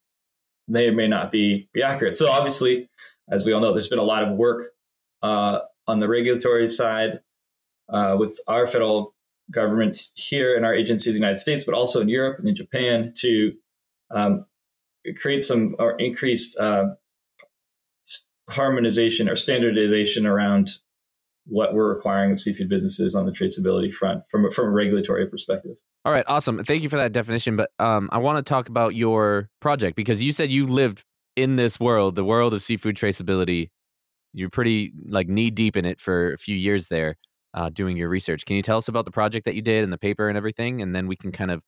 may 0.67 0.89
or 0.89 0.93
may 0.93 1.09
not 1.09 1.33
be, 1.33 1.69
be 1.73 1.83
accurate. 1.83 2.17
So 2.17 2.31
obviously, 2.31 2.89
as 3.31 3.47
we 3.47 3.53
all 3.53 3.61
know, 3.61 3.73
there's 3.73 3.89
been 3.89 3.99
a 3.99 4.05
lot 4.05 4.23
of 4.23 4.37
work 4.37 4.71
uh, 5.23 5.61
on 5.87 5.99
the 5.99 6.09
regulatory 6.09 6.69
side 6.69 7.21
uh, 7.89 8.17
with 8.19 8.39
our 8.47 8.67
federal 8.67 9.15
government 9.51 10.11
here 10.15 10.57
in 10.57 10.65
our 10.65 10.75
agencies 10.75 11.15
in 11.15 11.21
the 11.21 11.27
United 11.27 11.41
States, 11.41 11.65
but 11.65 11.75
also 11.75 12.01
in 12.01 12.09
Europe 12.09 12.39
and 12.39 12.49
in 12.49 12.55
Japan 12.55 13.13
to 13.17 13.53
um, 14.11 14.45
create 15.21 15.43
some 15.43 15.75
or 15.79 15.99
increased 15.99 16.59
uh, 16.59 16.89
harmonization 18.49 19.29
or 19.29 19.37
standardization 19.37 20.27
around 20.27 20.71
what 21.47 21.75
we're 21.75 21.95
requiring 21.95 22.33
of 22.33 22.41
seafood 22.41 22.69
businesses 22.69 23.15
on 23.15 23.25
the 23.25 23.33
traceability 23.33 23.93
front 23.93 24.23
from, 24.31 24.51
from 24.51 24.67
a 24.67 24.71
regulatory 24.71 25.27
perspective. 25.27 25.77
All 26.05 26.13
right, 26.13 26.25
awesome. 26.29 26.63
Thank 26.65 26.83
you 26.83 26.89
for 26.89 26.97
that 26.97 27.13
definition. 27.13 27.57
But 27.57 27.71
um, 27.79 28.09
I 28.13 28.19
want 28.19 28.45
to 28.45 28.49
talk 28.49 28.69
about 28.69 28.95
your 28.95 29.49
project 29.61 29.97
because 29.97 30.23
you 30.23 30.33
said 30.33 30.51
you 30.51 30.67
lived 30.67 31.05
in 31.37 31.57
this 31.57 31.79
world, 31.79 32.17
the 32.17 32.25
world 32.25 32.55
of 32.55 32.63
seafood 32.63 32.97
traceability. 32.97 33.71
You're 34.33 34.51
pretty 34.51 34.93
like 35.07 35.29
knee 35.29 35.51
deep 35.51 35.77
in 35.77 35.85
it 35.85 36.01
for 36.01 36.33
a 36.33 36.39
few 36.39 36.55
years 36.55 36.89
there, 36.89 37.17
uh, 37.55 37.71
doing 37.71 37.97
your 37.97 38.09
research. 38.09 38.45
Can 38.45 38.57
you 38.57 38.63
tell 38.63 38.77
us 38.77 38.89
about 38.89 39.05
the 39.05 39.11
project 39.11 39.47
that 39.47 39.55
you 39.55 39.63
did 39.63 39.85
and 39.85 39.93
the 39.93 39.99
paper 39.99 40.29
and 40.29 40.37
everything, 40.37 40.83
and 40.83 40.95
then 40.95 41.07
we 41.07 41.17
can 41.17 41.33
kind 41.33 41.51
of 41.51 41.63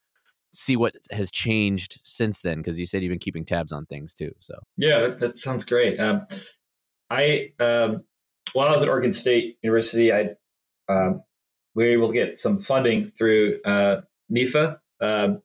see 0.53 0.77
what 0.77 0.95
has 1.11 1.31
changed 1.31 2.01
since 2.05 2.41
then? 2.41 2.59
Because 2.59 2.79
you 2.79 2.87
said 2.87 3.03
you've 3.03 3.11
been 3.11 3.19
keeping 3.19 3.45
tabs 3.45 3.73
on 3.73 3.87
things 3.87 4.13
too. 4.15 4.31
So 4.41 4.55
yeah, 4.77 5.01
that, 5.01 5.19
that 5.21 5.39
sounds 5.39 5.65
great. 5.65 5.99
Um, 5.99 6.27
I 7.11 7.53
um, 7.59 8.05
while 8.53 8.69
I 8.69 8.73
was 8.73 8.83
at 8.83 8.89
Oregon 8.89 9.13
State 9.13 9.59
University, 9.63 10.13
I 10.13 10.31
um, 10.89 11.23
we 11.75 11.85
were 11.85 11.93
able 11.93 12.09
to 12.09 12.15
get 12.15 12.39
some 12.39 12.59
funding 12.59 13.13
through 13.17 13.61
uh, 13.65 14.03
NIFA 14.33 14.79
um, 15.01 15.43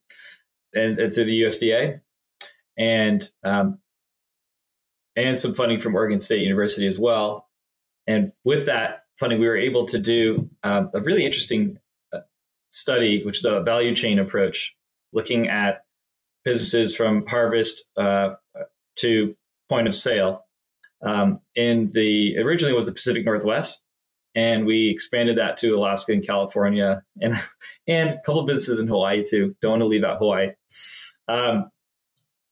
and, 0.74 0.98
and, 0.98 1.14
through 1.14 1.26
the 1.26 1.42
USDA, 1.42 2.02
and 2.78 3.30
um, 3.44 3.80
and 5.16 5.38
some 5.40 5.54
funding 5.54 5.80
from 5.80 5.96
Oregon 5.96 6.20
State 6.20 6.42
University 6.42 6.88
as 6.88 7.00
well. 7.00 7.48
And 8.08 8.32
with 8.44 8.66
that 8.68 9.04
funding, 9.18 9.40
we 9.40 9.48
were 9.48 9.58
able 9.58 9.86
to 9.88 10.00
do 10.00 10.50
um, 10.64 10.92
a 10.94 11.02
really 11.02 11.26
interesting 11.26 11.80
uh, 12.14 12.20
study, 12.70 13.24
which 13.24 13.40
is 13.40 13.46
a 13.46 13.62
value 13.62 13.96
chain 13.96 14.20
approach, 14.20 14.76
looking 15.14 15.48
at 15.48 15.86
businesses 16.44 16.96
from 16.96 17.26
harvest 17.26 17.86
uh, 17.98 18.36
to 18.98 19.36
point 19.70 19.88
of 19.88 19.96
sale. 19.96 20.45
Um, 21.02 21.40
in 21.56 21.92
the 21.94 22.38
originally 22.38 22.74
was 22.74 22.86
the 22.86 22.92
Pacific 22.92 23.26
Northwest, 23.26 23.82
and 24.34 24.66
we 24.66 24.90
expanded 24.90 25.38
that 25.38 25.58
to 25.58 25.76
Alaska 25.76 26.12
and 26.12 26.26
California, 26.26 27.04
and 27.22 27.34
and 27.88 28.10
a 28.12 28.22
couple 28.26 28.42
of 28.42 28.48
businesses 28.48 28.80
in 28.80 28.88
Hawaii 28.88 29.24
too. 29.24 29.56
Don't 29.62 29.72
want 29.72 29.82
to 29.82 29.88
leave 29.88 30.04
out 30.04 30.18
Hawaii. 30.18 30.52
Um, 31.28 31.72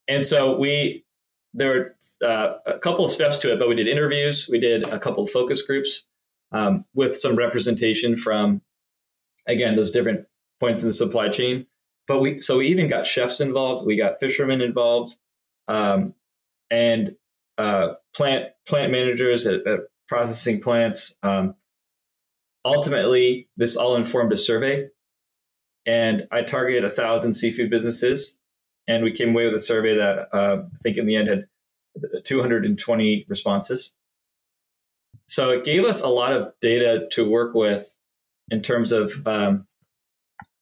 and 0.08 0.24
so 0.24 0.58
we 0.58 1.04
there 1.52 1.68
were 1.68 1.96
uh, 2.26 2.54
a 2.66 2.78
couple 2.78 3.04
of 3.04 3.10
steps 3.10 3.36
to 3.38 3.52
it, 3.52 3.58
but 3.58 3.68
we 3.68 3.74
did 3.74 3.88
interviews, 3.88 4.48
we 4.50 4.58
did 4.58 4.86
a 4.88 4.98
couple 4.98 5.24
of 5.24 5.30
focus 5.30 5.62
groups 5.62 6.04
um, 6.52 6.84
with 6.94 7.16
some 7.16 7.36
representation 7.36 8.16
from 8.16 8.62
again 9.46 9.76
those 9.76 9.90
different 9.90 10.26
points 10.60 10.82
in 10.82 10.88
the 10.88 10.94
supply 10.94 11.28
chain. 11.28 11.66
But 12.06 12.20
we 12.20 12.40
so 12.40 12.58
we 12.58 12.68
even 12.68 12.88
got 12.88 13.06
chefs 13.06 13.40
involved, 13.40 13.86
we 13.86 13.96
got 13.96 14.20
fishermen 14.20 14.60
involved, 14.60 15.16
um, 15.68 16.14
and 16.70 17.16
uh, 17.58 17.94
plant 18.14 18.46
plant 18.66 18.92
managers 18.92 19.46
at, 19.46 19.66
at 19.66 19.80
processing 20.08 20.60
plants. 20.60 21.16
Um, 21.22 21.54
ultimately, 22.64 23.48
this 23.56 23.76
all 23.76 23.96
informed 23.96 24.32
a 24.32 24.36
survey, 24.36 24.88
and 25.86 26.26
I 26.30 26.42
targeted 26.42 26.84
a 26.84 26.90
thousand 26.90 27.34
seafood 27.34 27.70
businesses, 27.70 28.38
and 28.88 29.04
we 29.04 29.12
came 29.12 29.30
away 29.30 29.44
with 29.44 29.54
a 29.54 29.60
survey 29.60 29.96
that 29.96 30.28
uh, 30.34 30.62
I 30.64 30.78
think 30.82 30.96
in 30.96 31.06
the 31.06 31.16
end 31.16 31.28
had 31.28 31.44
220 32.24 33.26
responses. 33.28 33.94
So 35.26 35.50
it 35.50 35.64
gave 35.64 35.84
us 35.84 36.00
a 36.00 36.08
lot 36.08 36.32
of 36.32 36.52
data 36.60 37.06
to 37.12 37.28
work 37.28 37.54
with 37.54 37.96
in 38.50 38.60
terms 38.60 38.92
of 38.92 39.26
um, 39.26 39.66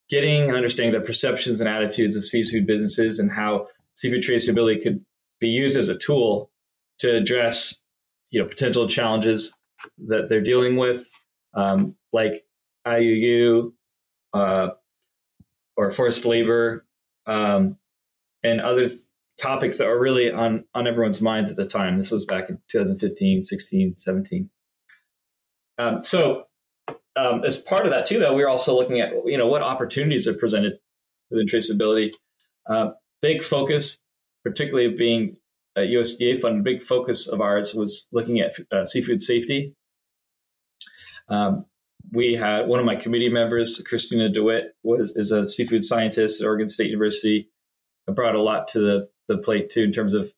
getting 0.09 0.47
and 0.47 0.55
understanding 0.55 0.99
the 0.99 1.05
perceptions 1.05 1.59
and 1.59 1.67
attitudes 1.67 2.15
of 2.15 2.23
seafood 2.23 2.65
businesses 2.65 3.19
and 3.19 3.31
how 3.31 3.67
seafood 3.95 4.23
traceability 4.23 4.81
could 4.81 5.03
be 5.39 5.47
used 5.47 5.77
as 5.77 5.89
a 5.89 5.97
tool 5.97 6.49
to 6.99 7.15
address 7.15 7.79
you 8.31 8.41
know 8.41 8.47
potential 8.47 8.87
challenges 8.87 9.57
that 10.07 10.29
they're 10.29 10.41
dealing 10.41 10.75
with 10.75 11.09
um, 11.53 11.95
like 12.11 12.43
IUU 12.87 13.71
uh, 14.33 14.69
or 15.77 15.91
forced 15.91 16.25
labor 16.25 16.85
um, 17.25 17.77
and 18.43 18.61
other 18.61 18.87
th- 18.87 18.99
topics 19.39 19.77
that 19.77 19.87
were 19.87 19.99
really 19.99 20.31
on, 20.31 20.65
on 20.75 20.87
everyone's 20.87 21.21
minds 21.21 21.49
at 21.49 21.57
the 21.57 21.65
time. 21.65 21.97
This 21.97 22.11
was 22.11 22.25
back 22.25 22.49
in 22.49 22.59
2015, 22.69 23.43
16, 23.43 23.97
17. 23.97 24.49
Um, 25.77 26.01
so 26.03 26.45
um, 27.15 27.43
as 27.43 27.57
part 27.57 27.85
of 27.85 27.91
that 27.91 28.07
too, 28.07 28.19
though, 28.19 28.33
we 28.33 28.43
are 28.43 28.49
also 28.49 28.75
looking 28.75 28.99
at, 28.99 29.11
you 29.25 29.37
know, 29.37 29.47
what 29.47 29.61
opportunities 29.61 30.27
are 30.27 30.33
presented 30.33 30.77
within 31.31 31.47
traceability. 31.47 32.11
Uh, 32.69 32.91
big 33.21 33.43
focus, 33.43 33.99
particularly 34.43 34.95
being 34.95 35.37
a 35.75 35.81
USDA 35.81 36.39
fund, 36.39 36.63
big 36.63 36.83
focus 36.83 37.27
of 37.27 37.41
ours 37.41 37.73
was 37.73 38.07
looking 38.11 38.39
at 38.39 38.55
uh, 38.71 38.85
seafood 38.85 39.21
safety 39.21 39.75
um, 41.29 41.65
we 42.11 42.35
had 42.35 42.67
one 42.67 42.79
of 42.79 42.85
my 42.85 42.95
committee 42.95 43.29
members, 43.29 43.81
Christina 43.87 44.29
DeWitt, 44.29 44.75
was 44.83 45.15
is 45.15 45.31
a 45.31 45.47
seafood 45.47 45.83
scientist 45.83 46.41
at 46.41 46.47
Oregon 46.47 46.67
State 46.67 46.87
University. 46.87 47.49
I 48.07 48.11
brought 48.11 48.35
a 48.35 48.41
lot 48.41 48.67
to 48.69 48.79
the 48.79 49.09
the 49.27 49.37
plate 49.37 49.69
too 49.69 49.83
in 49.83 49.91
terms 49.91 50.13
of 50.13 50.31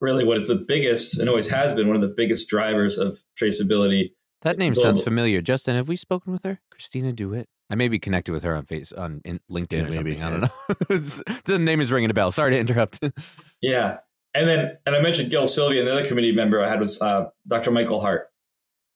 really 0.00 0.24
what 0.24 0.36
is 0.36 0.48
the 0.48 0.56
biggest 0.56 1.18
and 1.18 1.28
always 1.28 1.48
has 1.48 1.72
been 1.72 1.86
one 1.86 1.96
of 1.96 2.02
the 2.02 2.14
biggest 2.16 2.48
drivers 2.48 2.98
of 2.98 3.22
traceability. 3.40 4.12
That 4.42 4.58
name 4.58 4.72
global. 4.74 4.94
sounds 4.94 5.02
familiar. 5.02 5.40
Justin, 5.40 5.76
have 5.76 5.88
we 5.88 5.96
spoken 5.96 6.32
with 6.32 6.42
her? 6.44 6.60
Christina 6.70 7.12
DeWitt. 7.12 7.48
I 7.70 7.74
may 7.74 7.88
be 7.88 7.98
connected 7.98 8.32
with 8.32 8.42
her 8.42 8.54
on 8.54 8.66
face 8.66 8.92
on 8.92 9.22
LinkedIn 9.24 9.72
yeah, 9.72 9.82
or 9.84 9.92
something. 9.92 10.04
Maybe, 10.04 10.22
I 10.22 10.30
don't 10.30 10.40
know. 10.42 10.48
the 11.44 11.58
name 11.58 11.80
is 11.80 11.90
ringing 11.90 12.10
a 12.10 12.14
bell. 12.14 12.30
Sorry 12.30 12.50
to 12.50 12.58
interrupt. 12.58 13.00
yeah, 13.62 13.98
and 14.34 14.48
then 14.48 14.78
and 14.86 14.96
I 14.96 15.00
mentioned 15.00 15.30
Gil 15.30 15.46
Sylvia, 15.46 15.80
and 15.80 15.88
the 15.88 15.92
other 15.92 16.06
committee 16.06 16.32
member 16.32 16.62
I 16.62 16.68
had 16.68 16.80
was 16.80 17.00
uh, 17.00 17.26
Dr. 17.46 17.70
Michael 17.70 18.00
Harte. 18.00 18.28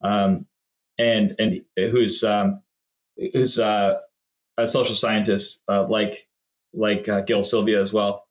Um, 0.03 0.47
and 0.99 1.35
and 1.39 1.63
who's 1.77 2.25
um, 2.25 2.63
who's 3.33 3.59
uh, 3.59 3.99
a 4.57 4.67
social 4.67 4.95
scientist 4.95 5.63
uh, 5.69 5.87
like 5.87 6.27
like 6.73 7.09
uh, 7.09 7.21
Gil 7.23 7.43
Sylvia 7.43 7.81
as 7.81 7.93
well. 7.93 8.25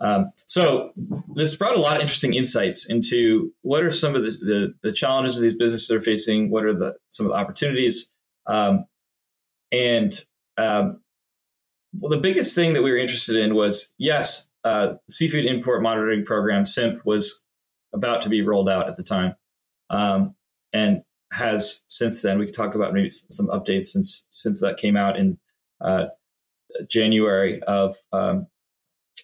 Um, 0.00 0.32
so 0.46 0.92
this 1.34 1.54
brought 1.56 1.76
a 1.76 1.80
lot 1.80 1.96
of 1.96 2.02
interesting 2.02 2.34
insights 2.34 2.86
into 2.90 3.52
what 3.62 3.84
are 3.84 3.92
some 3.92 4.16
of 4.16 4.24
the, 4.24 4.30
the, 4.30 4.74
the 4.82 4.92
challenges 4.92 5.38
these 5.38 5.56
businesses 5.56 5.90
are 5.90 6.00
facing, 6.00 6.50
what 6.50 6.64
are 6.64 6.74
the 6.74 6.96
some 7.10 7.26
of 7.26 7.30
the 7.32 7.38
opportunities, 7.38 8.10
um, 8.46 8.86
and 9.70 10.24
um, 10.58 11.00
well, 11.98 12.10
the 12.10 12.18
biggest 12.18 12.54
thing 12.54 12.74
that 12.74 12.82
we 12.82 12.90
were 12.90 12.96
interested 12.96 13.36
in 13.36 13.54
was 13.54 13.94
yes, 13.98 14.50
uh, 14.64 14.94
seafood 15.08 15.44
import 15.44 15.82
monitoring 15.82 16.24
program 16.24 16.64
(SIMP) 16.64 17.04
was 17.04 17.44
about 17.94 18.22
to 18.22 18.28
be 18.28 18.42
rolled 18.42 18.68
out 18.68 18.88
at 18.88 18.96
the 18.96 19.02
time, 19.02 19.34
um, 19.90 20.34
and 20.72 21.02
has 21.32 21.84
since 21.88 22.22
then. 22.22 22.38
We 22.38 22.46
can 22.46 22.54
talk 22.54 22.74
about 22.74 22.94
maybe 22.94 23.10
some 23.10 23.46
updates 23.48 23.86
since 23.86 24.26
since 24.30 24.60
that 24.60 24.76
came 24.76 24.96
out 24.96 25.16
in 25.16 25.38
uh, 25.80 26.06
January 26.88 27.62
of 27.62 27.96
um, 28.12 28.46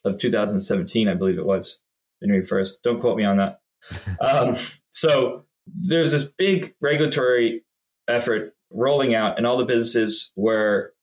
of 0.05 0.19
2017, 0.19 1.09
I 1.09 1.15
believe 1.15 1.39
it 1.39 1.47
was 1.47 1.81
January 2.23 2.45
1st. 2.45 2.83
Don't 2.83 3.01
quote 3.01 3.17
me 3.17 3.25
on 3.25 3.39
that. 3.39 3.61
um, 4.21 4.57
so 4.91 5.45
there's 5.67 6.13
this 6.13 6.25
big 6.25 6.75
regulatory 6.81 7.65
effort 8.09 8.55
rolling 8.71 9.15
out, 9.15 9.37
and 9.37 9.47
all 9.47 9.57
the 9.57 9.65
businesses 9.65 10.33
were 10.37 10.95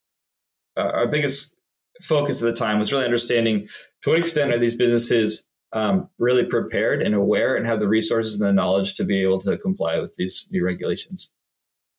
uh, 0.77 0.91
our 0.93 1.07
biggest 1.07 1.55
focus 2.01 2.41
at 2.41 2.45
the 2.45 2.57
time 2.57 2.79
was 2.79 2.91
really 2.91 3.05
understanding 3.05 3.67
to 4.03 4.09
what 4.09 4.19
extent 4.19 4.51
are 4.51 4.59
these 4.59 4.75
businesses 4.75 5.47
um, 5.73 6.09
really 6.17 6.45
prepared 6.45 7.01
and 7.01 7.13
aware 7.13 7.55
and 7.55 7.65
have 7.65 7.79
the 7.79 7.87
resources 7.87 8.39
and 8.39 8.49
the 8.49 8.53
knowledge 8.53 8.95
to 8.95 9.03
be 9.03 9.21
able 9.21 9.39
to 9.41 9.57
comply 9.57 9.99
with 9.99 10.15
these 10.15 10.47
new 10.51 10.63
regulations. 10.63 11.33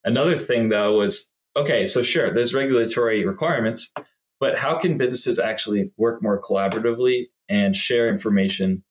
Another 0.05 0.37
thing, 0.37 0.69
though, 0.69 0.97
was 0.97 1.31
okay, 1.57 1.87
so 1.87 2.03
sure, 2.03 2.31
there's 2.31 2.55
regulatory 2.55 3.27
requirements, 3.27 3.93
but 4.41 4.57
how 4.57 4.79
can 4.79 4.97
businesses 4.97 5.39
actually 5.39 5.91
work 5.97 6.23
more 6.23 6.41
collaboratively 6.41 7.27
and 7.49 7.75
share 7.75 8.09
information 8.09 8.85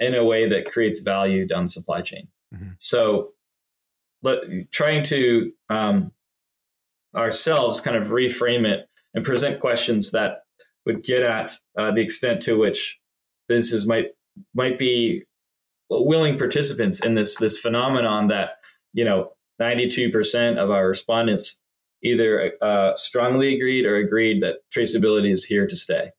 in 0.00 0.14
a 0.14 0.24
way 0.24 0.48
that 0.48 0.70
creates 0.70 1.00
value 1.00 1.46
down 1.46 1.64
the 1.64 1.68
supply 1.68 2.02
chain? 2.02 2.28
Mm-hmm. 2.54 2.70
So, 2.78 3.30
let, 4.22 4.38
trying 4.72 5.04
to 5.04 5.52
um, 5.70 6.12
ourselves 7.14 7.80
kind 7.80 7.96
of 7.96 8.08
reframe 8.08 8.66
it 8.66 8.88
and 9.14 9.24
present 9.24 9.60
questions 9.60 10.10
that 10.10 10.42
would 10.88 11.04
get 11.04 11.22
at 11.22 11.52
uh, 11.78 11.92
the 11.92 12.00
extent 12.00 12.40
to 12.42 12.58
which 12.58 12.98
businesses 13.46 13.86
might 13.86 14.06
might 14.54 14.78
be 14.78 15.22
willing 15.90 16.36
participants 16.36 17.04
in 17.04 17.14
this 17.14 17.36
this 17.36 17.56
phenomenon 17.58 18.28
that 18.28 18.52
you 18.92 19.04
know 19.04 19.30
92% 19.60 20.56
of 20.56 20.70
our 20.70 20.88
respondents 20.88 21.60
either 22.02 22.52
uh, 22.62 22.94
strongly 22.94 23.54
agreed 23.56 23.84
or 23.84 23.96
agreed 23.96 24.40
that 24.42 24.58
traceability 24.74 25.32
is 25.32 25.44
here 25.44 25.66
to 25.66 25.76
stay. 25.76 26.10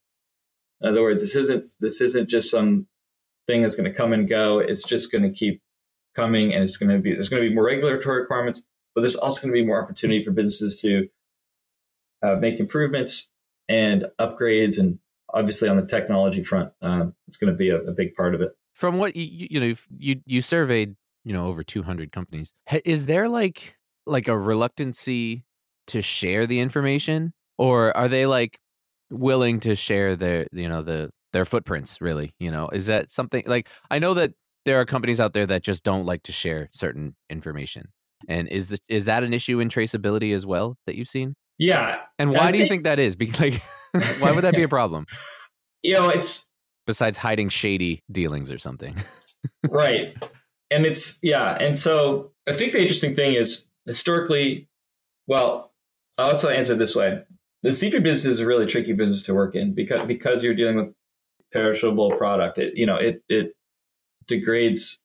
In 0.82 0.90
other 0.90 1.02
words, 1.02 1.22
this 1.22 1.36
isn't 1.36 1.70
this 1.80 2.00
isn't 2.00 2.30
just 2.30 2.52
some 2.52 2.88
thing 3.48 3.64
that's 3.64 3.76
going 3.76 3.92
to 3.92 3.98
come 3.98 4.14
and 4.14 4.30
go. 4.30 4.60
It's 4.60 4.84
just 4.84 5.12
going 5.12 5.24
to 5.24 5.32
keep 5.32 5.62
coming, 6.16 6.54
and 6.54 6.64
it's 6.64 6.78
going 6.78 6.96
to 6.96 7.00
be 7.00 7.14
there's 7.14 7.30
going 7.30 7.42
to 7.44 7.50
be 7.50 7.56
more 7.56 7.66
regulatory 7.66 8.22
requirements, 8.22 8.66
but 8.94 9.02
there's 9.02 9.16
also 9.16 9.42
going 9.42 9.54
to 9.54 9.62
be 9.62 9.66
more 9.66 9.82
opportunity 9.82 10.24
for 10.24 10.32
businesses 10.32 10.80
to 10.82 11.08
uh, 12.22 12.36
make 12.36 12.60
improvements 12.60 13.30
and 13.70 14.06
upgrades, 14.20 14.78
and 14.78 15.00
obviously 15.34 15.70
on 15.70 15.78
the 15.78 15.86
technology 15.86 16.44
front, 16.44 16.72
um, 16.82 17.14
it's 17.28 17.38
going 17.38 17.52
to 17.52 17.58
be 17.58 17.70
a, 17.70 17.78
a, 17.82 17.92
big 17.92 18.16
part 18.16 18.36
of 18.36 18.42
it. 18.42 18.52
From 18.74 18.98
what 18.98 19.16
you 19.16 19.48
you 19.50 19.60
know 19.60 19.74
you 19.98 20.22
you 20.26 20.42
surveyed 20.42 20.96
you 21.24 21.34
know 21.34 21.48
over 21.48 21.64
200 21.64 22.12
companies, 22.12 22.54
is 22.84 23.06
there 23.06 23.30
like 23.30 23.76
like 24.06 24.28
a 24.28 24.38
reluctancy 24.38 25.46
to 25.88 26.02
share 26.02 26.48
the 26.48 26.60
information, 26.60 27.34
or 27.58 27.96
are 27.96 28.08
they 28.08 28.26
like 28.26 28.60
willing 29.10 29.60
to 29.62 29.76
share 29.76 30.16
their 30.16 30.48
you 30.52 30.68
know 30.68 30.82
the 30.82 31.12
their 31.32 31.46
footprints 31.46 32.02
really? 32.02 32.34
You 32.40 32.52
know 32.52 32.70
is 32.70 32.88
that 32.88 33.12
something 33.12 33.44
like 33.46 33.70
i 33.92 34.00
know 34.00 34.14
that 34.16 34.34
there 34.66 34.80
are 34.80 34.86
companies 34.86 35.20
out 35.20 35.34
there 35.34 35.46
that 35.48 35.64
just 35.64 35.84
don't 35.84 36.06
like 36.06 36.24
to 36.24 36.32
share 36.32 36.70
certain 36.72 37.16
information. 37.30 37.90
And 38.28 38.48
is 38.50 38.70
the 38.70 38.78
is 38.88 39.06
that 39.06 39.24
an 39.24 39.34
issue 39.34 39.60
in 39.60 39.70
traceability 39.70 40.34
as 40.34 40.46
well 40.46 40.78
that 40.86 40.96
you've 40.96 41.08
seen 41.08 41.36
yeah. 41.60 42.00
And 42.18 42.32
why 42.32 42.40
I 42.40 42.52
do 42.52 42.58
think, 42.58 42.64
you 42.64 42.70
think 42.70 42.84
that 42.84 43.00
is? 43.00 43.16
Because 43.16 43.40
like, 43.40 43.62
why 44.20 44.32
would 44.32 44.44
that 44.44 44.56
be 44.56 44.64
a 44.64 44.70
problem? 44.70 45.06
You 45.84 45.94
know, 45.94 46.10
it's 46.10 46.48
besides 46.88 47.18
hiding 47.18 47.50
shady 47.50 48.04
dealings 48.12 48.52
or 48.52 48.58
something. 48.58 48.96
right. 49.70 50.16
And 50.72 50.86
it's 50.86 51.20
yeah. 51.22 51.58
And 51.60 51.78
so 51.78 52.32
I 52.48 52.54
think 52.54 52.74
the 52.74 52.82
interesting 52.82 53.14
thing 53.14 53.34
is 53.36 53.68
historically, 53.86 54.68
well, 55.28 55.74
I'll 56.18 56.30
also 56.30 56.50
answer 56.50 56.76
this 56.76 56.96
way. 56.96 57.24
The 57.62 57.76
seafood 57.76 58.04
business 58.04 58.34
is 58.34 58.40
a 58.40 58.46
really 58.46 58.66
tricky 58.66 58.94
business 58.94 59.22
to 59.24 59.34
work 59.34 59.56
in 59.56 59.74
because 59.74 60.06
because 60.06 60.44
you're 60.44 60.56
dealing 60.56 60.78
with 60.78 60.94
perishable 61.52 62.12
product. 62.18 62.58
It 62.58 62.74
you 62.76 62.86
know 62.86 62.96
it 62.96 63.24
it 63.28 63.56
degrades 64.28 65.00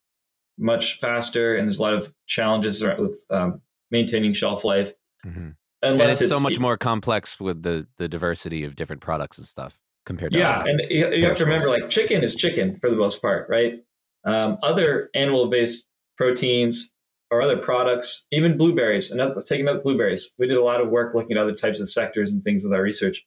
much 0.57 0.99
faster, 0.99 1.55
and 1.55 1.67
there's 1.67 1.79
a 1.79 1.81
lot 1.81 1.93
of 1.93 2.13
challenges 2.27 2.83
with 2.83 3.17
um, 3.29 3.61
maintaining 3.91 4.33
shelf 4.33 4.63
life. 4.63 4.93
Mm-hmm. 5.25 5.49
Unless 5.85 6.01
and 6.01 6.11
it's, 6.11 6.21
it's 6.21 6.31
so 6.31 6.39
much 6.39 6.59
more 6.59 6.77
complex 6.77 7.39
with 7.39 7.61
the 7.61 7.87
the 7.97 8.07
diversity 8.07 8.63
of 8.63 8.75
different 8.75 9.01
products 9.01 9.37
and 9.37 9.45
stuff 9.45 9.79
compared 10.05 10.31
to 10.31 10.37
yeah 10.37 10.63
and 10.65 10.81
you, 10.89 11.11
you 11.11 11.25
have 11.25 11.37
to 11.37 11.45
remember 11.45 11.67
like 11.67 11.89
chicken 11.89 12.23
is 12.23 12.35
chicken 12.35 12.77
for 12.79 12.89
the 12.89 12.95
most 12.95 13.21
part 13.21 13.47
right? 13.49 13.83
Um, 14.25 14.57
other 14.63 15.09
animal 15.13 15.47
based 15.49 15.85
proteins 16.17 16.91
or 17.29 17.41
other 17.41 17.57
products 17.57 18.25
even 18.31 18.57
blueberries 18.57 19.11
and 19.11 19.33
taking 19.45 19.67
up 19.67 19.83
blueberries. 19.83 20.33
We 20.39 20.47
did 20.47 20.57
a 20.57 20.63
lot 20.63 20.81
of 20.81 20.89
work 20.89 21.13
looking 21.13 21.37
at 21.37 21.43
other 21.43 21.53
types 21.53 21.79
of 21.79 21.91
sectors 21.91 22.31
and 22.31 22.43
things 22.43 22.63
with 22.63 22.73
our 22.73 22.81
research. 22.81 23.23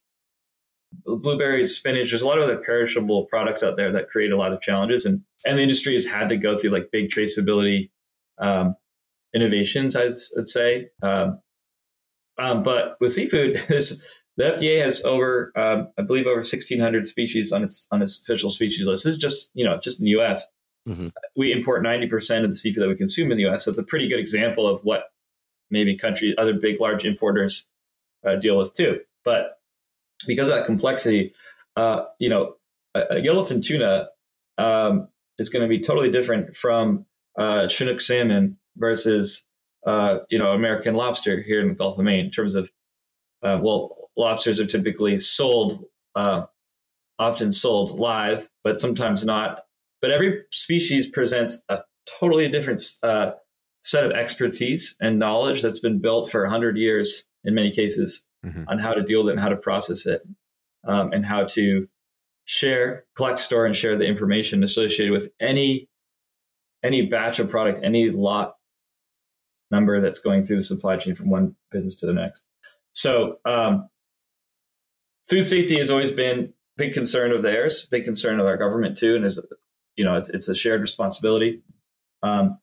Blueberries 1.05 1.77
spinach 1.77 2.11
there's 2.11 2.23
a 2.23 2.27
lot 2.27 2.39
of 2.39 2.45
other 2.45 2.57
perishable 2.57 3.27
products 3.27 3.63
out 3.63 3.77
there 3.77 3.93
that 3.93 4.09
create 4.09 4.33
a 4.33 4.37
lot 4.37 4.53
of 4.53 4.61
challenges 4.61 5.05
and 5.05 5.23
and 5.47 5.59
the 5.59 5.63
industry 5.63 5.95
has 5.95 6.07
had 6.07 6.29
to 6.31 6.37
go 6.37 6.57
through 6.57 6.71
like 6.71 6.91
big 6.91 7.11
traceability 7.11 7.91
um, 8.39 8.75
innovations 9.33 9.95
i'd, 9.95 10.13
I'd 10.37 10.49
say. 10.49 10.89
Um, 11.03 11.41
um, 12.39 12.63
but 12.63 12.97
with 13.01 13.13
seafood, 13.13 13.57
the 13.69 14.03
FDA 14.39 14.83
has 14.83 15.05
over, 15.05 15.53
um, 15.57 15.89
I 15.99 16.03
believe, 16.03 16.27
over 16.27 16.37
1,600 16.37 17.07
species 17.07 17.53
on 17.53 17.63
its 17.63 17.87
on 17.91 18.03
its 18.03 18.21
official 18.21 18.51
species 18.51 18.87
list. 18.87 19.05
This 19.05 19.15
is 19.15 19.19
just 19.19 19.51
you 19.55 19.65
know 19.65 19.79
just 19.79 20.01
in 20.01 20.05
the 20.05 20.13
U.S. 20.13 20.47
Mm-hmm. 20.89 21.09
We 21.37 21.53
import 21.53 21.85
90% 21.85 22.45
of 22.45 22.51
the 22.51 22.57
seafood 22.57 22.83
that 22.83 22.89
we 22.89 22.97
consume 22.97 23.31
in 23.31 23.37
the 23.37 23.43
U.S. 23.45 23.65
So 23.65 23.71
it's 23.71 23.79
a 23.79 23.85
pretty 23.85 24.09
good 24.09 24.19
example 24.19 24.67
of 24.67 24.81
what 24.85 25.05
maybe 25.71 25.97
countries, 25.97 26.35
other 26.39 26.55
big, 26.55 26.81
large 26.81 27.05
importers 27.05 27.69
uh, 28.27 28.37
deal 28.37 28.57
with 28.57 28.75
too. 28.75 29.01
But 29.23 29.59
because 30.27 30.49
of 30.49 30.55
that 30.55 30.65
complexity, 30.65 31.35
uh, 31.77 32.05
you 32.19 32.31
know, 32.31 32.55
a, 32.95 33.01
a 33.01 33.15
yellowfin 33.17 33.63
tuna 33.63 34.09
um, 34.57 35.09
is 35.39 35.49
going 35.49 35.63
to 35.63 35.69
be 35.69 35.81
totally 35.81 36.11
different 36.11 36.57
from 36.57 37.05
uh, 37.39 37.69
Chinook 37.69 38.01
salmon 38.01 38.57
versus 38.77 39.45
uh, 39.89 40.19
you 40.29 40.39
know, 40.39 40.53
American 40.53 40.95
lobster 40.95 41.41
here 41.41 41.63
in 41.63 41.69
the 41.69 41.75
Gulf 41.75 41.99
of 41.99 42.05
Maine 42.05 42.27
in 42.27 42.31
terms 42.31 42.55
of, 42.55 42.71
uh, 43.43 43.59
well, 43.63 44.11
lobsters 44.19 44.61
are 44.61 44.67
typically 44.67 45.19
sold, 45.19 45.83
uh, 46.15 46.43
often 47.19 47.51
sold 47.51 47.99
live, 47.99 48.51
but 48.63 48.79
sometimes 48.79 49.25
not. 49.25 49.63
But 50.03 50.11
every 50.11 50.43
species 50.53 51.09
presents 51.09 51.65
a 51.71 51.81
totally 52.21 52.49
different 52.49 52.83
uh, 53.03 53.33
set 53.83 54.05
of 54.05 54.13
expertise 54.13 54.95
and 55.01 55.19
knowledge 55.19 55.63
that's 55.63 55.79
been 55.79 56.01
built 56.01 56.31
for 56.31 56.43
100 56.43 56.77
years 56.77 57.25
in 57.45 57.55
many 57.55 57.71
cases 57.71 58.29
mm-hmm. 58.45 58.65
on 58.69 58.79
how 58.79 58.93
to 58.93 59.03
deal 59.03 59.25
with 59.25 59.31
it 59.31 59.33
and 59.33 59.41
how 59.41 59.49
to 59.49 59.57
process 59.57 60.05
it 60.05 60.21
um, 60.87 61.15
and 61.15 61.25
how 61.25 61.45
to 61.45 61.89
share, 62.45 63.07
collect, 63.17 63.41
store, 63.41 63.65
and 63.65 63.75
share 63.75 63.97
the 63.97 64.07
information 64.07 64.63
associated 64.63 65.13
with 65.13 65.31
any 65.41 65.89
any 66.85 67.07
batch 67.07 67.41
of 67.41 67.51
product, 67.51 67.81
any 67.83 68.11
lot 68.11 68.58
number 69.71 70.01
that's 70.01 70.19
going 70.19 70.43
through 70.43 70.57
the 70.57 70.63
supply 70.63 70.97
chain 70.97 71.15
from 71.15 71.31
one 71.31 71.55
business 71.71 71.95
to 71.97 72.07
the 72.07 72.13
next. 72.13 72.45
So, 72.93 73.39
um, 73.45 73.89
food 75.29 75.47
safety 75.47 75.79
has 75.79 75.91
always 75.91 76.11
been 76.11 76.39
a 76.41 76.49
big 76.77 76.95
concern 76.95 77.33
of 77.33 77.43
theirs, 77.43 77.87
big 77.87 78.05
concern 78.05 78.41
of 78.41 78.47
our 78.47 78.57
government 78.57 78.97
too, 78.97 79.15
and 79.15 79.25
there's, 79.25 79.39
you 79.97 80.05
know, 80.05 80.17
it's, 80.17 80.29
it's 80.31 80.49
a 80.49 80.55
shared 80.55 80.81
responsibility. 80.81 81.63
Um, 82.23 82.59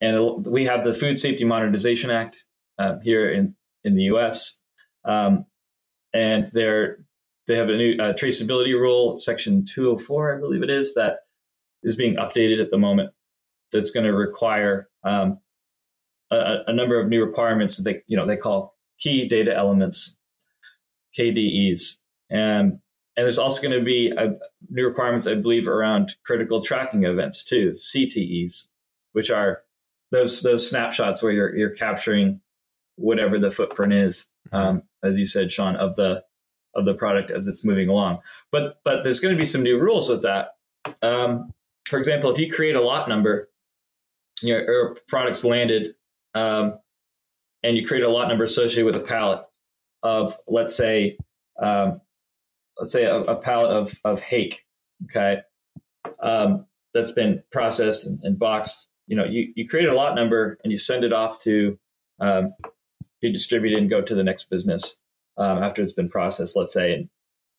and 0.00 0.46
we 0.46 0.64
have 0.64 0.84
the 0.84 0.94
Food 0.94 1.18
Safety 1.18 1.44
Modernization 1.44 2.10
Act 2.10 2.44
uh, 2.78 2.98
here 3.02 3.30
in 3.30 3.54
in 3.84 3.94
the 3.94 4.02
U.S. 4.04 4.60
Um, 5.04 5.46
and 6.12 6.46
they're 6.52 7.04
they 7.46 7.56
have 7.56 7.68
a 7.68 7.76
new 7.76 7.96
uh, 8.00 8.12
traceability 8.12 8.78
rule, 8.78 9.18
Section 9.18 9.64
204, 9.64 10.36
I 10.36 10.40
believe 10.40 10.62
it 10.62 10.70
is, 10.70 10.94
that 10.94 11.20
is 11.82 11.96
being 11.96 12.16
updated 12.16 12.60
at 12.60 12.70
the 12.70 12.78
moment. 12.78 13.10
That's 13.72 13.90
going 13.90 14.06
to 14.06 14.12
require 14.12 14.88
um, 15.02 15.38
a, 16.34 16.64
a 16.68 16.72
number 16.72 16.98
of 16.98 17.08
new 17.08 17.24
requirements 17.24 17.76
that 17.76 17.90
they, 17.90 18.02
you 18.06 18.16
know, 18.16 18.26
they 18.26 18.36
call 18.36 18.76
key 18.98 19.28
data 19.28 19.54
elements, 19.54 20.18
KDEs. 21.18 21.96
And, 22.30 22.78
and 23.16 23.24
there's 23.24 23.38
also 23.38 23.60
going 23.60 23.78
to 23.78 23.84
be 23.84 24.10
a, 24.10 24.36
new 24.70 24.86
requirements, 24.86 25.26
I 25.26 25.34
believe, 25.34 25.68
around 25.68 26.16
critical 26.24 26.62
tracking 26.62 27.04
events 27.04 27.44
too, 27.44 27.70
CTEs, 27.70 28.68
which 29.12 29.30
are 29.30 29.62
those 30.10 30.42
those 30.42 30.68
snapshots 30.68 31.22
where 31.22 31.32
you're 31.32 31.54
you're 31.56 31.70
capturing 31.70 32.40
whatever 32.96 33.38
the 33.38 33.50
footprint 33.50 33.92
is, 33.92 34.28
mm-hmm. 34.52 34.56
um, 34.56 34.82
as 35.02 35.18
you 35.18 35.26
said, 35.26 35.50
Sean, 35.50 35.76
of 35.76 35.96
the 35.96 36.22
of 36.74 36.86
the 36.86 36.94
product 36.94 37.30
as 37.30 37.46
it's 37.48 37.64
moving 37.64 37.88
along. 37.88 38.20
But 38.50 38.78
but 38.84 39.04
there's 39.04 39.20
going 39.20 39.34
to 39.34 39.40
be 39.40 39.46
some 39.46 39.62
new 39.62 39.78
rules 39.78 40.08
with 40.08 40.22
that. 40.22 40.50
Um, 41.02 41.52
for 41.86 41.98
example, 41.98 42.30
if 42.30 42.38
you 42.38 42.50
create 42.50 42.76
a 42.76 42.80
lot 42.80 43.08
number, 43.08 43.50
your 44.42 44.96
products 45.08 45.44
landed 45.44 45.94
um, 46.34 46.78
and 47.62 47.76
you 47.76 47.86
create 47.86 48.04
a 48.04 48.08
lot 48.08 48.28
number 48.28 48.44
associated 48.44 48.84
with 48.84 48.96
a 48.96 49.00
pallet 49.00 49.44
of, 50.02 50.36
let's 50.48 50.74
say, 50.74 51.16
um, 51.60 52.00
let's 52.78 52.92
say 52.92 53.04
a, 53.04 53.20
a, 53.20 53.36
pallet 53.36 53.70
of 53.70 53.98
of 54.04 54.20
hake, 54.20 54.64
okay, 55.04 55.42
um, 56.22 56.66
that's 56.94 57.12
been 57.12 57.42
processed 57.52 58.06
and, 58.06 58.20
and, 58.22 58.38
boxed. 58.38 58.88
You 59.06 59.16
know, 59.16 59.24
you 59.24 59.52
you 59.54 59.68
create 59.68 59.88
a 59.88 59.94
lot 59.94 60.14
number 60.14 60.58
and 60.64 60.72
you 60.72 60.78
send 60.78 61.04
it 61.04 61.12
off 61.12 61.40
to 61.42 61.78
um, 62.20 62.54
be 63.20 63.32
distributed 63.32 63.78
and 63.78 63.90
go 63.90 64.00
to 64.00 64.14
the 64.14 64.24
next 64.24 64.50
business 64.50 65.00
um, 65.36 65.62
after 65.62 65.82
it's 65.82 65.92
been 65.92 66.08
processed. 66.08 66.56
Let's 66.56 66.72
say, 66.72 66.92
and 66.92 67.08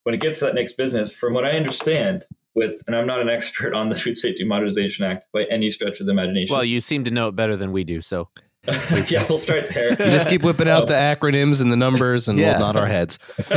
when 0.04 0.16
it 0.16 0.22
gets 0.22 0.40
to 0.40 0.46
that 0.46 0.56
next 0.56 0.74
business, 0.74 1.12
from 1.12 1.34
what 1.34 1.46
I 1.46 1.52
understand, 1.52 2.26
with, 2.56 2.84
and 2.88 2.96
I'm 2.96 3.08
not 3.08 3.22
an 3.22 3.30
expert 3.38 3.74
on 3.74 3.90
the 3.90 3.96
Food 3.96 4.18
Safety 4.18 4.44
Modernization 4.44 5.06
Act 5.06 5.28
by 5.32 5.44
any 5.46 5.70
stretch 5.70 6.00
of 6.00 6.06
the 6.06 6.12
imagination. 6.12 6.54
Well, 6.54 6.66
you 6.66 6.82
seem 6.82 7.04
to 7.06 7.12
know 7.12 7.30
it 7.30 7.36
better 7.36 7.56
than 7.56 7.72
we 7.72 7.84
do, 7.84 8.02
so 8.02 8.30
yeah, 9.10 9.26
we'll 9.28 9.38
start 9.38 9.70
there. 9.72 9.90
You 9.90 9.98
just 9.98 10.30
keep 10.30 10.42
whipping 10.42 10.70
out 10.70 10.84
um, 10.84 10.88
the 10.88 10.94
acronyms 10.94 11.62
and 11.62 11.70
the 11.70 11.76
numbers, 11.76 12.30
and 12.30 12.40
yeah. 12.40 12.52
we'll 12.52 12.60
nod 12.60 12.78
our 12.78 12.88
heads. 12.88 13.20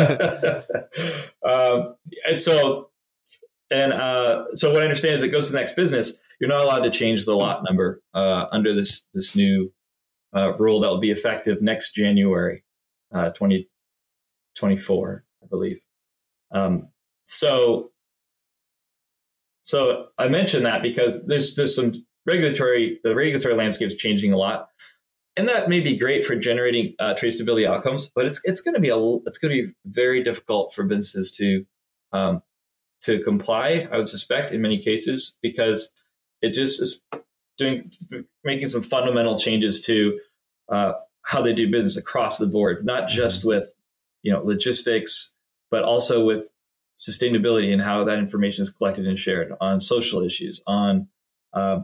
um, 1.49 1.95
and 2.27 2.37
so, 2.37 2.91
and 3.71 3.93
uh, 3.93 4.47
so 4.55 4.73
what 4.73 4.83
I 4.83 4.85
understand 4.85 5.15
is 5.15 5.23
it 5.23 5.29
goes 5.29 5.47
to 5.47 5.53
the 5.53 5.59
next 5.59 5.77
business. 5.77 6.19
You're 6.41 6.51
not 6.51 6.65
allowed 6.65 6.81
to 6.81 6.91
change 6.91 7.25
the 7.25 7.37
lot 7.37 7.63
number 7.63 8.03
uh, 8.15 8.47
under 8.51 8.75
this 8.75 9.05
this 9.15 9.37
new 9.37 9.73
uh, 10.35 10.57
rule 10.57 10.81
that 10.81 10.89
will 10.89 10.99
be 10.99 11.13
effective 11.13 11.63
next 11.63 11.93
January, 11.93 12.65
uh, 13.15 13.31
2024, 13.31 15.25
I 15.41 15.47
believe. 15.47 15.81
Um, 16.51 16.89
so, 17.27 17.93
so 19.63 20.07
I 20.19 20.27
mentioned 20.27 20.67
that 20.67 20.83
because 20.83 21.25
there's 21.27 21.55
there's 21.55 21.77
some 21.77 21.93
regulatory 22.27 22.99
the 23.05 23.15
regulatory 23.15 23.55
landscape 23.55 23.87
is 23.87 23.95
changing 23.95 24.33
a 24.33 24.37
lot 24.37 24.69
and 25.37 25.49
that 25.49 25.69
may 25.69 25.81
be 25.81 25.97
great 25.97 26.25
for 26.25 26.35
generating 26.35 26.95
uh, 26.99 27.15
traceability 27.15 27.67
outcomes, 27.67 28.11
but 28.15 28.25
it's 28.25 28.41
it's 28.45 28.61
going 28.61 28.75
to 28.75 28.81
be 28.81 28.89
a 28.89 28.99
it's 29.27 29.39
going 29.39 29.55
to 29.55 29.67
be 29.67 29.75
very 29.85 30.23
difficult 30.23 30.75
for 30.75 30.85
businesses 30.85 31.31
to 31.33 31.67
um, 32.13 32.43
to 33.03 33.21
comply. 33.23 33.87
I 33.93 33.99
would 33.99 34.09
suspect 34.09 34.53
in 34.53 34.63
many 34.63 34.79
cases 34.79 35.37
because 35.43 35.91
it 36.41 36.55
just 36.55 36.81
is 36.81 37.01
doing 37.59 37.91
making 38.45 38.69
some 38.69 38.83
fundamental 38.83 39.39
changes 39.39 39.81
to 39.83 40.19
uh, 40.71 40.93
how 41.23 41.43
they 41.43 41.53
do 41.53 41.71
business 41.71 41.97
across 41.97 42.39
the 42.39 42.47
board, 42.47 42.87
not 42.87 43.09
just 43.09 43.45
with 43.45 43.75
you 44.23 44.33
know 44.33 44.43
logistics, 44.43 45.35
but 45.71 45.85
also 45.85 46.25
with 46.25 46.49
sustainability 46.97 47.73
and 47.73 47.83
how 47.83 48.05
that 48.05 48.19
information 48.19 48.63
is 48.63 48.71
collected 48.71 49.07
and 49.07 49.19
shared 49.19 49.53
on 49.61 49.83
social 49.83 50.23
issues, 50.23 50.63
on 50.67 51.09
uh, 51.53 51.81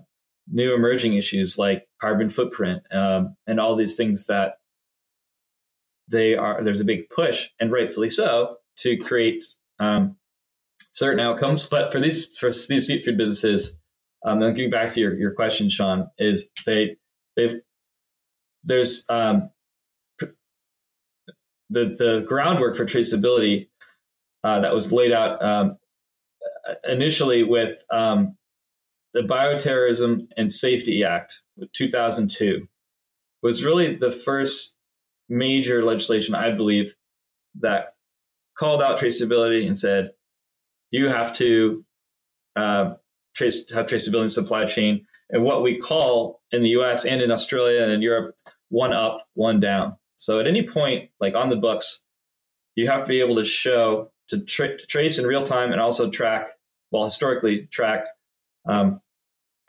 new 0.52 0.74
emerging 0.74 1.14
issues 1.14 1.58
like 1.58 1.88
carbon 2.00 2.28
footprint, 2.28 2.82
um, 2.92 3.36
and 3.46 3.58
all 3.58 3.74
these 3.74 3.96
things 3.96 4.26
that 4.26 4.58
they 6.08 6.34
are. 6.34 6.62
There's 6.62 6.80
a 6.80 6.84
big 6.84 7.08
push, 7.10 7.48
and 7.58 7.72
rightfully 7.72 8.10
so, 8.10 8.58
to 8.78 8.96
create 8.96 9.42
um, 9.80 10.16
certain 10.92 11.20
outcomes. 11.20 11.66
But 11.66 11.90
for 11.90 11.98
these 11.98 12.26
for 12.38 12.50
these 12.50 12.86
seafood 12.86 13.16
businesses, 13.16 13.78
um, 14.24 14.40
then 14.40 14.54
getting 14.54 14.70
back 14.70 14.90
to 14.92 15.00
your, 15.00 15.14
your 15.14 15.32
question, 15.32 15.68
Sean, 15.68 16.08
is 16.18 16.48
they 16.66 16.96
they've 17.36 17.56
there's 18.62 19.04
um, 19.08 19.50
the 21.70 21.96
the 21.98 22.24
groundwork 22.26 22.76
for 22.76 22.84
traceability 22.84 23.68
uh, 24.44 24.60
that 24.60 24.74
was 24.74 24.92
laid 24.92 25.12
out 25.12 25.42
um, 25.42 25.78
initially 26.88 27.42
with 27.42 27.84
um, 27.90 28.36
the 29.14 29.20
Bioterrorism 29.20 30.28
and 30.36 30.50
Safety 30.50 31.04
Act, 31.04 31.42
of 31.60 31.70
2002, 31.72 32.66
was 33.42 33.64
really 33.64 33.94
the 33.94 34.10
first 34.10 34.76
major 35.28 35.84
legislation, 35.84 36.34
I 36.34 36.50
believe, 36.52 36.94
that 37.60 37.94
called 38.56 38.82
out 38.82 38.98
traceability 38.98 39.66
and 39.66 39.78
said 39.78 40.12
you 40.90 41.08
have 41.08 41.34
to 41.36 41.84
uh, 42.56 42.94
trace 43.34 43.70
have 43.72 43.86
traceability 43.86 44.22
in 44.22 44.28
supply 44.28 44.64
chain 44.64 45.06
and 45.30 45.42
what 45.42 45.62
we 45.62 45.78
call 45.78 46.40
in 46.50 46.62
the 46.62 46.70
US 46.70 47.04
and 47.04 47.22
in 47.22 47.30
Australia 47.30 47.82
and 47.82 47.90
in 47.90 48.02
Europe 48.02 48.36
one 48.68 48.92
up, 48.92 49.26
one 49.34 49.60
down. 49.60 49.96
So 50.16 50.38
at 50.38 50.46
any 50.46 50.66
point, 50.66 51.10
like 51.20 51.34
on 51.34 51.48
the 51.48 51.56
books, 51.56 52.04
you 52.74 52.88
have 52.88 53.02
to 53.02 53.08
be 53.08 53.20
able 53.20 53.36
to 53.36 53.44
show 53.44 54.10
to, 54.28 54.40
tra- 54.40 54.78
to 54.78 54.86
trace 54.86 55.18
in 55.18 55.26
real 55.26 55.42
time 55.42 55.72
and 55.72 55.80
also 55.80 56.08
track, 56.08 56.48
well, 56.90 57.04
historically 57.04 57.66
track 57.66 58.06
um, 58.66 59.00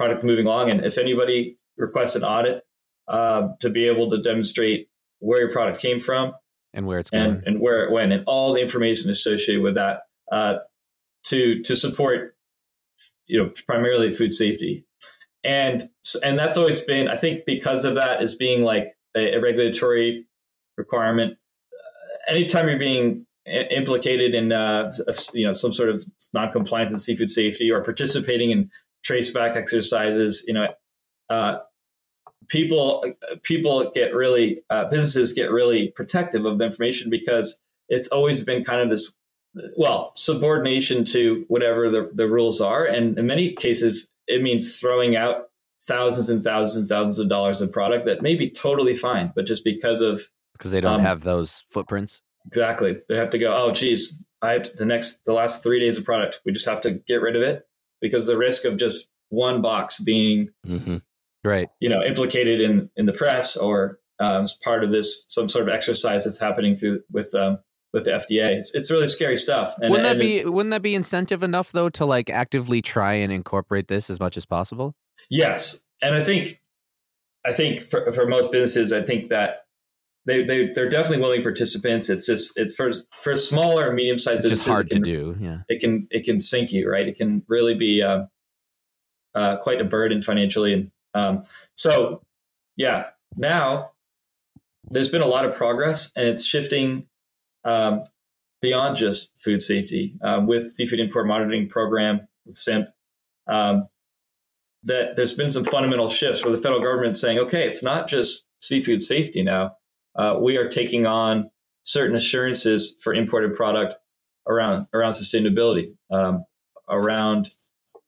product 0.04 0.24
moving 0.24 0.46
along. 0.46 0.70
And 0.70 0.86
if 0.86 0.98
anybody 0.98 1.58
requests 1.78 2.16
an 2.16 2.24
audit 2.24 2.64
uh, 3.08 3.50
to 3.62 3.70
be 3.70 3.88
able 3.88 4.10
to 4.12 4.22
demonstrate 4.22 4.90
where 5.20 5.40
your 5.40 5.52
product 5.52 5.80
came 5.80 6.00
from 6.00 6.34
and 6.74 6.86
where 6.86 7.00
it's 7.00 7.10
going 7.10 7.24
and, 7.24 7.44
and 7.46 7.60
where 7.62 7.84
it 7.86 7.92
went 7.92 8.12
and 8.12 8.24
all 8.28 8.54
the 8.54 8.62
information 8.62 9.10
associated 9.10 9.64
with 9.64 9.76
that 9.76 10.02
uh, 10.32 10.56
to 11.26 11.62
to 11.64 11.76
support 11.76 12.36
you 13.28 13.42
know 13.42 13.52
primarily 13.66 14.14
food 14.14 14.34
safety 14.34 14.86
and 15.44 15.90
and 16.24 16.38
that's 16.38 16.58
always 16.58 16.80
been 16.82 17.08
i 17.08 17.16
think 17.16 17.46
because 17.46 17.86
of 17.86 17.96
that 17.96 18.22
as 18.22 18.36
being 18.36 18.64
like 18.64 18.88
a, 19.16 19.36
a 19.36 19.42
regulatory 19.42 20.26
requirement 20.78 21.34
uh, 21.34 22.32
anytime 22.32 22.68
you're 22.68 22.78
being 22.78 23.26
implicated 23.46 24.34
in 24.34 24.52
uh, 24.52 24.92
you 25.34 25.46
know 25.46 25.54
some 25.54 25.74
sort 25.74 25.90
of 25.90 26.04
non-compliance 26.34 26.92
in 26.92 26.98
seafood 26.98 27.30
safety 27.30 27.72
or 27.72 27.84
participating 27.84 28.52
in 28.52 28.70
traceback 29.06 29.56
exercises 29.56 30.44
you 30.48 30.54
know 30.54 30.68
uh, 31.30 31.58
people 32.48 33.04
people 33.44 33.92
get 33.94 34.14
really 34.14 34.62
uh, 34.70 34.86
businesses 34.86 35.34
get 35.34 35.52
really 35.52 35.90
protective 35.90 36.46
of 36.46 36.58
the 36.58 36.66
information 36.66 37.10
because 37.10 37.60
it's 37.90 38.08
always 38.10 38.44
been 38.44 38.64
kind 38.64 38.82
of 38.82 38.90
this 38.90 39.14
well, 39.78 40.12
subordination 40.16 41.06
to 41.06 41.46
whatever 41.48 41.90
the, 41.90 42.10
the 42.14 42.28
rules 42.28 42.62
are. 42.62 42.86
And 42.86 43.18
in 43.18 43.28
many 43.28 43.54
cases, 43.54 44.12
it 44.28 44.42
means 44.42 44.80
throwing 44.80 45.16
out 45.16 45.50
thousands 45.82 46.30
and 46.30 46.44
thousands 46.44 46.78
and 46.78 46.90
thousands 46.90 47.20
of 47.20 47.30
dollars 47.30 47.62
of 47.62 47.72
product 47.72 48.06
that 48.06 48.22
may 48.22 48.36
be 48.36 48.50
totally 48.50 48.96
fine, 48.96 49.32
but 49.36 49.46
just 49.46 49.64
because 49.64 50.02
of 50.02 50.30
because 50.54 50.72
they 50.72 50.82
don't 50.82 50.96
um, 50.96 51.02
have 51.02 51.24
those 51.24 51.66
footprints. 51.70 52.22
Exactly. 52.46 52.98
They 53.10 53.18
have 53.18 53.30
to 53.32 53.38
go, 53.38 53.54
oh 53.56 53.72
geez, 53.72 54.22
I 54.42 54.60
the 54.60 54.86
next 54.86 55.26
the 55.26 55.34
last 55.34 55.62
three 55.62 55.80
days 55.80 55.98
of 55.98 56.06
product. 56.06 56.42
We 56.46 56.52
just 56.52 56.66
have 56.66 56.82
to 56.82 56.92
get 56.92 57.22
rid 57.22 57.36
of 57.36 57.42
it 57.42 57.68
because 58.04 58.28
the 58.28 58.38
risk 58.38 58.66
of 58.66 58.78
just 58.78 59.10
one 59.30 59.62
box 59.64 60.00
being 60.00 60.50
mm-hmm. 60.68 60.98
right, 61.44 61.70
you 61.80 61.90
know, 61.90 62.04
implicated 62.04 62.62
in 62.62 62.90
in 62.96 63.08
the 63.08 63.14
press 63.14 63.58
or 63.58 64.00
um, 64.20 64.44
as 64.44 64.54
part 64.54 64.84
of 64.84 64.92
this 64.92 65.26
some 65.30 65.50
sort 65.50 65.68
of 65.68 65.74
exercise 65.74 66.26
that's 66.26 66.38
happening 66.38 66.76
through 66.76 67.02
with 67.12 67.34
um, 67.34 67.58
with 67.94 68.06
the 68.06 68.12
FDA. 68.12 68.50
It's, 68.58 68.76
it's 68.76 68.92
really 68.92 69.08
scary 69.08 69.38
stuff. 69.38 69.76
And, 69.80 69.90
wouldn't 69.90 70.08
that 70.08 70.20
be 70.20 70.40
it, 70.40 70.52
wouldn't 70.52 70.72
that 70.72 70.82
be 70.82 70.94
incentive 70.94 71.42
enough 71.42 71.72
though 71.72 71.90
to 71.90 72.06
like 72.06 72.30
actively 72.30 72.82
try 72.82 73.14
and 73.14 73.32
incorporate 73.32 73.88
this 73.88 74.10
as 74.10 74.20
much 74.20 74.36
as 74.36 74.46
possible? 74.46 74.94
Yes, 75.30 75.80
and 76.02 76.14
I 76.14 76.24
think 76.24 76.62
I 77.46 77.54
think 77.54 77.82
for, 77.82 78.12
for 78.12 78.28
most 78.28 78.52
businesses, 78.52 78.92
I 78.92 79.02
think 79.02 79.30
that 79.30 79.63
they 80.26 80.44
they 80.44 80.72
they're 80.74 80.90
definitely 80.90 81.20
willing 81.20 81.44
participants. 81.44 82.10
It's 82.10 82.26
just 82.26 82.58
it's 82.58 82.74
for 82.74 82.92
for 83.12 83.36
smaller 83.36 83.88
and 83.88 83.96
medium 83.96 84.18
sized 84.18 84.42
businesses. 84.44 84.68
It's 84.68 84.74
hard 84.74 84.90
can, 84.90 85.04
to 85.04 85.10
do. 85.10 85.38
Yeah, 85.40 85.58
it 85.68 85.82
can 85.82 86.08
it 86.12 86.24
can 86.24 86.40
sink 86.40 86.72
you 86.72 86.90
right. 86.90 87.08
It 87.08 87.18
can 87.18 87.44
really 87.48 87.76
be 87.76 88.02
uh, 88.02 88.26
uh, 89.36 89.58
quite 89.58 89.82
a 89.82 89.86
burden 89.86 90.22
financially, 90.22 90.74
and 90.74 90.92
um, 91.14 91.44
so 91.76 92.24
yeah. 92.78 93.06
Now 93.36 93.92
there's 94.90 95.10
been 95.10 95.22
a 95.22 95.28
lot 95.28 95.46
of 95.46 95.56
progress, 95.56 96.12
and 96.16 96.28
it's 96.28 96.46
shifting 96.46 97.08
um, 97.66 98.04
beyond 98.62 98.96
just 98.96 99.32
food 99.38 99.62
safety 99.62 100.18
uh, 100.24 100.42
with 100.46 100.74
seafood 100.74 101.00
import 101.00 101.28
monitoring 101.28 101.68
program 101.68 102.28
with 102.46 102.58
SIMP. 102.58 102.88
Um, 103.48 103.88
that 104.84 105.16
there's 105.16 105.34
been 105.34 105.52
some 105.52 105.66
fundamental 105.66 106.10
shifts 106.10 106.44
where 106.44 106.56
the 106.56 106.62
federal 106.62 106.82
government 106.82 107.18
saying, 107.18 107.40
okay, 107.40 107.66
it's 107.66 107.84
not 107.84 108.08
just 108.08 108.46
seafood 108.62 109.02
safety 109.02 109.42
now. 109.42 109.76
Uh, 110.16 110.38
we 110.42 110.58
are 110.58 110.68
taking 110.68 111.06
on 111.06 111.50
certain 111.84 112.16
assurances 112.16 112.96
for 113.02 113.14
imported 113.14 113.56
product 113.56 113.96
around 114.48 114.88
around 114.94 115.12
sustainability, 115.12 115.94
um, 116.12 116.46
around 116.90 117.50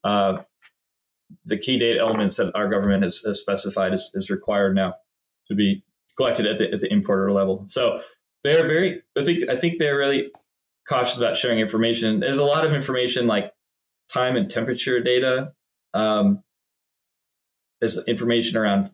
uh, 0.03 0.37
the 1.45 1.57
key 1.57 1.77
data 1.79 1.99
elements 1.99 2.37
that 2.37 2.55
our 2.55 2.69
government 2.69 3.03
has, 3.03 3.21
has 3.25 3.39
specified 3.39 3.93
is, 3.93 4.11
is, 4.13 4.29
required 4.29 4.75
now 4.75 4.93
to 5.47 5.55
be 5.55 5.83
collected 6.15 6.45
at 6.45 6.57
the, 6.57 6.71
at 6.71 6.81
the 6.81 6.91
importer 6.91 7.31
level. 7.31 7.63
So 7.67 7.99
they're 8.45 8.67
very 8.67 9.01
i 9.17 9.25
think 9.25 9.49
i 9.49 9.55
think 9.55 9.79
they're 9.79 9.97
really 9.97 10.31
cautious 10.87 11.17
about 11.17 11.35
sharing 11.35 11.59
information 11.59 12.19
there's 12.19 12.37
a 12.37 12.43
lot 12.43 12.63
of 12.63 12.73
information 12.73 13.25
like 13.25 13.51
time 14.13 14.37
and 14.37 14.49
temperature 14.49 15.01
data 15.01 15.51
um, 15.95 16.43
there's 17.79 17.97
information 18.05 18.57
around 18.57 18.91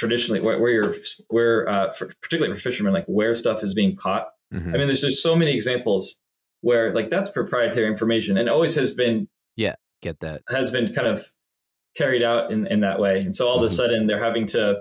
traditionally 0.00 0.40
where, 0.40 0.58
where 0.58 0.70
you're 0.70 0.96
where 1.28 1.68
uh, 1.68 1.90
for, 1.90 2.06
particularly 2.22 2.52
for 2.54 2.60
fishermen 2.60 2.92
like 2.92 3.06
where 3.06 3.34
stuff 3.34 3.62
is 3.62 3.74
being 3.74 3.94
caught 3.94 4.28
mm-hmm. 4.52 4.74
i 4.74 4.78
mean 4.78 4.86
there's 4.86 5.02
just 5.02 5.22
so 5.22 5.36
many 5.36 5.54
examples 5.54 6.18
where 6.62 6.92
like 6.94 7.10
that's 7.10 7.30
proprietary 7.30 7.86
information 7.86 8.36
and 8.36 8.48
always 8.48 8.74
has 8.74 8.94
been 8.94 9.28
yeah 9.56 9.74
get 10.02 10.18
that 10.20 10.42
has 10.48 10.70
been 10.70 10.92
kind 10.92 11.06
of 11.06 11.24
carried 11.96 12.22
out 12.22 12.50
in, 12.50 12.66
in 12.66 12.80
that 12.80 12.98
way 12.98 13.20
and 13.20 13.36
so 13.36 13.46
all 13.46 13.56
mm-hmm. 13.56 13.64
of 13.64 13.70
a 13.70 13.74
mm-hmm. 13.74 13.76
sudden 13.76 14.06
they're 14.06 14.24
having 14.24 14.46
to 14.46 14.80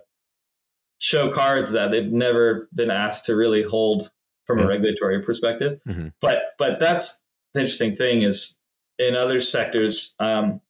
show 0.99 1.29
cards 1.29 1.71
that 1.71 1.91
they've 1.91 2.11
never 2.11 2.69
been 2.73 2.91
asked 2.91 3.25
to 3.25 3.35
really 3.35 3.63
hold 3.63 4.11
from 4.45 4.59
a 4.59 4.67
regulatory 4.67 5.21
perspective. 5.21 5.79
Mm-hmm. 5.87 6.07
But 6.21 6.39
but 6.57 6.79
that's 6.79 7.21
the 7.53 7.61
interesting 7.61 7.95
thing 7.95 8.23
is 8.23 8.57
in 8.97 9.15
other 9.15 9.41
sectors, 9.41 10.15
um, 10.19 10.61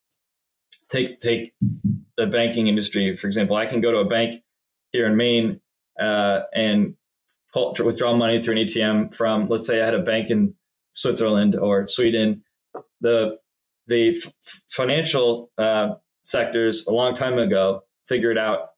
take 0.89 1.19
take 1.19 1.53
the 2.19 2.27
banking 2.27 2.67
industry 2.67 3.15
for 3.15 3.27
example. 3.27 3.55
I 3.55 3.65
can 3.65 3.79
go 3.79 3.91
to 3.91 3.99
a 3.99 4.05
bank 4.05 4.43
here 4.91 5.07
in 5.07 5.15
Maine 5.15 5.61
uh, 5.99 6.41
and 6.53 6.95
pull, 7.53 7.75
withdraw 7.83 8.13
money 8.13 8.41
through 8.41 8.57
an 8.57 8.65
ATM 8.65 9.15
from, 9.15 9.47
let's 9.47 9.67
say, 9.67 9.81
I 9.81 9.85
had 9.85 9.93
a 9.93 10.01
bank 10.01 10.29
in 10.29 10.55
Switzerland 10.91 11.55
or 11.55 11.87
Sweden. 11.87 12.43
The 13.01 13.39
the 13.87 14.15
f- 14.15 14.61
financial 14.67 15.49
uh, 15.57 15.95
sectors 16.23 16.85
a 16.85 16.91
long 16.91 17.15
time 17.15 17.39
ago 17.39 17.83
figured 18.07 18.37
out 18.37 18.69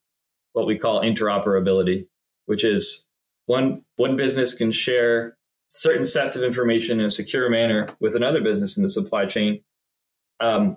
what 0.52 0.66
we 0.66 0.78
call 0.78 1.02
interoperability, 1.02 2.06
which 2.46 2.64
is 2.64 3.06
one 3.46 3.82
one 3.96 4.16
business 4.16 4.54
can 4.54 4.72
share 4.72 5.36
certain 5.68 6.04
sets 6.04 6.36
of 6.36 6.42
information 6.42 7.00
in 7.00 7.06
a 7.06 7.10
secure 7.10 7.48
manner 7.48 7.88
with 7.98 8.14
another 8.14 8.42
business 8.42 8.76
in 8.76 8.82
the 8.82 8.90
supply 8.90 9.24
chain, 9.24 9.62
um, 10.40 10.76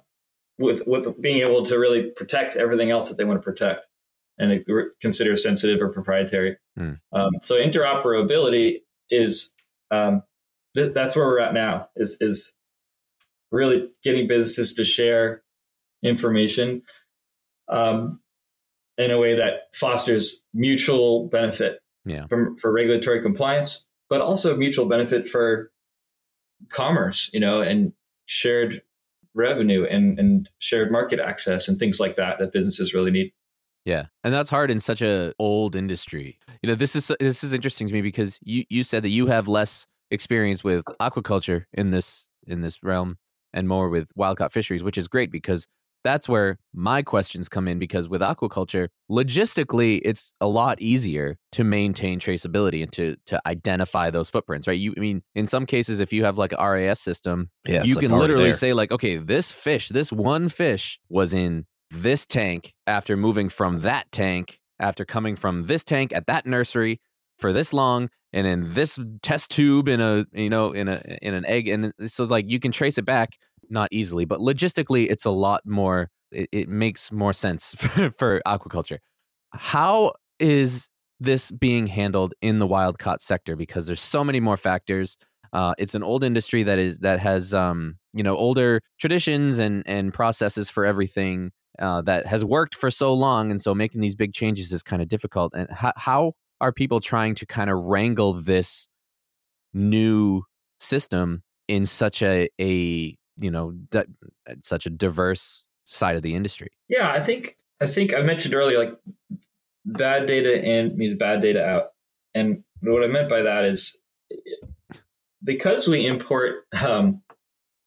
with 0.57 0.83
with 0.85 1.19
being 1.21 1.39
able 1.39 1.63
to 1.65 1.77
really 1.77 2.11
protect 2.11 2.55
everything 2.55 2.91
else 2.91 3.09
that 3.09 3.17
they 3.17 3.25
want 3.25 3.41
to 3.41 3.43
protect 3.43 3.87
and 4.37 4.65
consider 5.01 5.35
sensitive 5.35 5.81
or 5.81 5.89
proprietary. 5.89 6.57
Mm. 6.77 6.97
Um, 7.13 7.31
so 7.41 7.55
interoperability 7.55 8.81
is 9.09 9.53
um, 9.91 10.23
th- 10.75 10.93
that's 10.93 11.15
where 11.15 11.25
we're 11.25 11.39
at 11.39 11.53
now. 11.53 11.89
Is 11.95 12.17
is 12.21 12.53
really 13.51 13.89
getting 14.03 14.27
businesses 14.27 14.73
to 14.75 14.85
share 14.85 15.43
information. 16.03 16.81
Um, 17.67 18.19
in 18.97 19.11
a 19.11 19.17
way 19.17 19.35
that 19.35 19.73
fosters 19.73 20.43
mutual 20.53 21.27
benefit 21.27 21.79
yeah. 22.05 22.27
from, 22.27 22.57
for 22.57 22.71
regulatory 22.71 23.21
compliance, 23.21 23.87
but 24.09 24.21
also 24.21 24.55
mutual 24.55 24.85
benefit 24.85 25.27
for 25.27 25.71
commerce, 26.69 27.29
you 27.33 27.39
know, 27.39 27.61
and 27.61 27.91
shared 28.25 28.81
revenue 29.35 29.85
and, 29.85 30.17
and 30.17 30.49
shared 30.59 30.91
market 30.91 31.19
access 31.19 31.67
and 31.67 31.77
things 31.77 31.99
like 31.99 32.15
that 32.15 32.39
that 32.39 32.51
businesses 32.51 32.93
really 32.93 33.11
need. 33.11 33.31
Yeah, 33.83 34.05
and 34.23 34.33
that's 34.33 34.49
hard 34.49 34.71
in 34.71 34.79
such 34.79 35.03
a 35.03 35.33
old 35.37 35.75
industry. 35.75 36.39
You 36.63 36.69
know, 36.69 36.75
this 36.75 36.95
is 36.95 37.11
this 37.19 37.43
is 37.43 37.53
interesting 37.53 37.87
to 37.87 37.93
me 37.93 38.01
because 38.01 38.39
you 38.43 38.63
you 38.69 38.81
said 38.81 39.03
that 39.03 39.09
you 39.09 39.27
have 39.27 39.47
less 39.47 39.85
experience 40.09 40.63
with 40.63 40.83
aquaculture 40.99 41.65
in 41.73 41.91
this 41.91 42.25
in 42.47 42.61
this 42.61 42.81
realm 42.83 43.17
and 43.53 43.67
more 43.67 43.89
with 43.89 44.09
wild 44.15 44.37
caught 44.37 44.51
fisheries, 44.51 44.83
which 44.83 44.97
is 44.97 45.07
great 45.07 45.31
because 45.31 45.67
that's 46.05 46.29
where 46.29 46.59
my 46.71 47.01
questions 47.01 47.49
come 47.49 47.67
in 47.67 47.79
because 47.79 48.07
with 48.07 48.21
aquaculture, 48.21 48.89
logistically, 49.09 49.99
it's 50.05 50.31
a 50.39 50.47
lot 50.47 50.79
easier 50.79 51.37
to 51.53 51.63
maintain 51.63 52.19
traceability 52.19 52.83
and 52.83 52.91
to 52.93 53.15
to 53.25 53.41
identify 53.47 54.11
those 54.11 54.29
footprints, 54.29 54.67
right? 54.67 54.79
You, 54.79 54.93
I 54.95 54.99
mean, 54.99 55.23
in 55.33 55.47
some 55.47 55.65
cases, 55.65 55.99
if 55.99 56.13
you 56.13 56.23
have 56.23 56.37
like 56.37 56.53
a 56.57 56.71
RAS 56.71 56.99
system, 56.99 57.49
Yeah, 57.67 57.83
you 57.83 57.95
can 57.95 58.11
already 58.11 58.33
literally 58.33 58.53
say 58.53 58.73
like, 58.73 58.91
okay, 58.91 59.17
this 59.17 59.51
fish, 59.51 59.89
this 59.89 60.11
one 60.11 60.47
fish 60.47 60.99
was 61.09 61.33
in 61.33 61.65
this 61.89 62.25
tank 62.27 62.75
after 62.85 63.17
moving 63.17 63.49
from 63.49 63.79
that 63.79 64.11
tank, 64.11 64.59
after 64.79 65.05
coming 65.05 65.35
from 65.35 65.65
this 65.65 65.83
tank 65.83 66.13
at 66.13 66.27
that 66.27 66.45
nursery 66.45 67.01
for 67.39 67.51
this 67.51 67.73
long, 67.73 68.09
and 68.31 68.45
in 68.45 68.73
this 68.75 68.99
test 69.23 69.49
tube 69.49 69.87
in 69.87 69.99
a 69.99 70.25
you 70.33 70.51
know 70.51 70.71
in 70.71 70.87
a 70.87 71.01
in 71.23 71.33
an 71.33 71.45
egg, 71.47 71.67
and 71.67 71.93
so 72.05 72.25
like 72.25 72.47
you 72.47 72.59
can 72.59 72.71
trace 72.71 72.99
it 72.99 73.05
back 73.05 73.37
not 73.69 73.89
easily, 73.91 74.25
but 74.25 74.39
logistically, 74.39 75.09
it's 75.09 75.25
a 75.25 75.31
lot 75.31 75.61
more. 75.65 76.09
It, 76.31 76.49
it 76.51 76.69
makes 76.69 77.11
more 77.11 77.33
sense 77.33 77.75
for, 77.77 78.11
for 78.17 78.41
aquaculture. 78.45 78.97
How 79.53 80.13
is 80.39 80.89
this 81.19 81.51
being 81.51 81.87
handled 81.87 82.33
in 82.41 82.59
the 82.59 82.67
wild 82.67 82.99
caught 82.99 83.21
sector? 83.21 83.55
Because 83.55 83.87
there's 83.87 84.01
so 84.01 84.23
many 84.23 84.39
more 84.39 84.57
factors. 84.57 85.17
Uh, 85.53 85.73
it's 85.77 85.95
an 85.95 86.03
old 86.03 86.23
industry 86.23 86.63
that 86.63 86.77
is 86.77 86.99
that 86.99 87.19
has 87.19 87.53
um, 87.53 87.97
you 88.13 88.23
know 88.23 88.35
older 88.35 88.81
traditions 88.99 89.59
and 89.59 89.83
and 89.85 90.13
processes 90.13 90.69
for 90.69 90.85
everything 90.85 91.51
uh, 91.79 92.01
that 92.01 92.25
has 92.25 92.43
worked 92.43 92.75
for 92.75 92.91
so 92.91 93.13
long, 93.13 93.51
and 93.51 93.61
so 93.61 93.73
making 93.73 94.01
these 94.01 94.15
big 94.15 94.33
changes 94.33 94.71
is 94.73 94.83
kind 94.83 95.01
of 95.01 95.07
difficult. 95.07 95.53
And 95.55 95.69
how, 95.71 95.93
how 95.95 96.33
are 96.61 96.71
people 96.71 96.99
trying 96.99 97.35
to 97.35 97.45
kind 97.45 97.69
of 97.69 97.77
wrangle 97.77 98.33
this 98.33 98.87
new 99.73 100.43
system 100.79 101.43
in 101.67 101.85
such 101.85 102.21
a 102.21 102.49
a 102.59 103.15
you 103.37 103.51
know 103.51 103.71
di- 103.71 104.05
such 104.63 104.85
a 104.85 104.89
diverse 104.89 105.63
side 105.85 106.15
of 106.15 106.21
the 106.21 106.35
industry? 106.35 106.69
Yeah, 106.87 107.11
I 107.11 107.19
think 107.19 107.57
I 107.81 107.87
think 107.87 108.13
I 108.13 108.21
mentioned 108.21 108.55
earlier 108.55 108.79
like 108.79 108.97
bad 109.85 110.25
data 110.25 110.63
in 110.63 110.97
means 110.97 111.15
bad 111.15 111.41
data 111.41 111.65
out. 111.65 111.91
And 112.33 112.63
what 112.81 113.03
I 113.03 113.07
meant 113.07 113.29
by 113.29 113.43
that 113.43 113.65
is 113.65 113.97
because 115.43 115.87
we 115.87 116.05
import 116.05 116.65
um, 116.85 117.21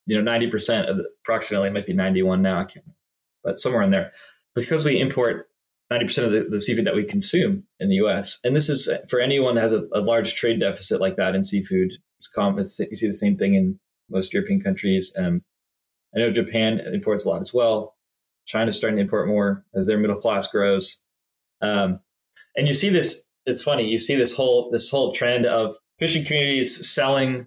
you 0.07 0.21
know 0.21 0.31
90% 0.31 0.89
of 0.89 0.97
the, 0.97 1.05
approximately 1.23 1.71
might 1.71 1.87
be 1.87 1.93
91 1.93 2.41
now, 2.43 2.61
I 2.61 2.65
can't 2.65 2.85
but 3.45 3.59
somewhere 3.59 3.83
in 3.83 3.91
there. 3.91 4.13
Because 4.55 4.85
we 4.85 5.01
import 5.01 5.49
90% 5.93 6.25
of 6.25 6.33
the, 6.33 6.47
the 6.51 6.61
seafood 6.61 6.85
that 6.85 6.95
we 6.95 7.05
consume 7.05 7.65
in 7.81 7.89
the 7.89 7.97
US. 7.97 8.41
And 8.45 8.55
this 8.55 8.69
is 8.69 8.91
for 9.09 9.21
anyone 9.21 9.55
that 9.55 9.63
has 9.63 9.73
a, 9.73 9.87
a 9.93 10.01
large 10.01 10.35
trade 10.35 10.61
deficit 10.61 11.01
like 11.01 11.17
that 11.17 11.35
in 11.35 11.43
seafood. 11.43 11.93
It's 12.19 12.29
common. 12.29 12.61
It's, 12.61 12.79
you 12.79 12.97
see 12.97 13.07
the 13.07 13.15
same 13.15 13.37
thing 13.37 13.55
in 13.55 13.79
most 14.11 14.33
European 14.33 14.61
countries. 14.61 15.13
Um, 15.17 15.43
I 16.15 16.19
know 16.21 16.31
Japan 16.31 16.81
imports 16.81 17.25
a 17.25 17.29
lot 17.29 17.41
as 17.43 17.53
well. 17.53 17.97
China's 18.47 18.77
starting 18.77 18.97
to 18.97 19.03
import 19.03 19.29
more 19.29 19.65
as 19.75 19.87
their 19.87 19.99
middle 19.99 20.17
class 20.17 20.51
grows. 20.51 21.01
Um, 21.61 22.01
and 22.57 22.67
you 22.67 22.75
see 22.75 22.89
this. 22.89 23.27
It's 23.47 23.63
funny. 23.63 23.87
You 23.89 23.99
see 23.99 24.15
this 24.17 24.35
whole 24.35 24.71
this 24.71 24.91
whole 24.91 25.13
trend 25.13 25.47
of 25.47 25.77
fishing 25.99 26.25
communities 26.25 26.89
selling 26.89 27.47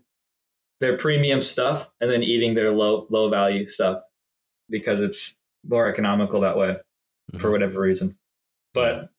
their 0.80 0.98
premium 0.98 1.42
stuff 1.42 1.92
and 2.02 2.10
then 2.10 2.24
eating 2.24 2.54
their 2.56 2.72
low 2.72 3.08
low 3.10 3.30
value 3.30 3.68
stuff 3.68 4.02
because 4.70 5.02
it's 5.02 5.38
more 5.68 5.88
economical 5.88 6.42
that 6.42 6.58
way 6.58 6.78
for 7.40 7.50
Mhm. 7.50 7.52
whatever 7.52 7.80
reason. 7.82 8.18
But 8.74 9.10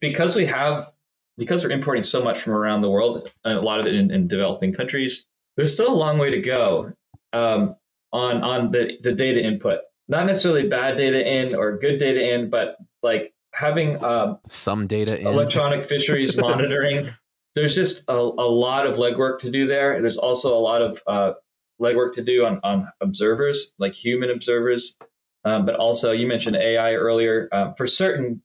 because 0.00 0.34
we 0.36 0.46
have 0.46 0.90
because 1.38 1.64
we're 1.64 1.70
importing 1.70 2.02
so 2.02 2.22
much 2.22 2.38
from 2.40 2.52
around 2.52 2.82
the 2.82 2.90
world, 2.90 3.32
and 3.44 3.56
a 3.56 3.62
lot 3.62 3.80
of 3.80 3.86
it 3.86 3.94
in, 3.94 4.10
in 4.10 4.28
developing 4.28 4.74
countries, 4.74 5.24
there's 5.56 5.72
still 5.72 5.92
a 5.92 5.96
long 5.96 6.18
way 6.18 6.30
to 6.30 6.40
go 6.40 6.92
um, 7.32 7.76
on 8.12 8.42
on 8.42 8.70
the, 8.70 8.98
the 9.02 9.12
data 9.12 9.42
input. 9.42 9.80
Not 10.08 10.26
necessarily 10.26 10.68
bad 10.68 10.96
data 10.96 11.26
in 11.26 11.54
or 11.54 11.78
good 11.78 11.98
data 11.98 12.34
in, 12.34 12.50
but 12.50 12.76
like 13.02 13.32
having 13.54 14.02
um, 14.02 14.38
Some 14.48 14.86
data 14.86 15.18
in 15.18 15.26
electronic 15.26 15.84
fisheries 15.84 16.36
monitoring. 16.40 17.08
There's 17.54 17.74
just 17.74 18.04
a, 18.08 18.14
a 18.14 18.48
lot 18.48 18.86
of 18.86 18.96
legwork 18.96 19.40
to 19.40 19.50
do 19.50 19.66
there. 19.66 20.00
There's 20.00 20.18
also 20.18 20.56
a 20.56 20.60
lot 20.60 20.82
of 20.82 21.02
uh, 21.06 21.32
legwork 21.80 22.12
to 22.14 22.22
do 22.22 22.44
on, 22.44 22.60
on 22.62 22.88
observers, 23.00 23.74
like 23.78 23.92
human 23.92 24.30
observers. 24.30 24.96
Um, 25.44 25.64
but 25.64 25.74
also, 25.74 26.12
you 26.12 26.26
mentioned 26.26 26.56
AI 26.56 26.94
earlier. 26.94 27.48
Um, 27.52 27.74
for 27.74 27.86
certain 27.86 28.42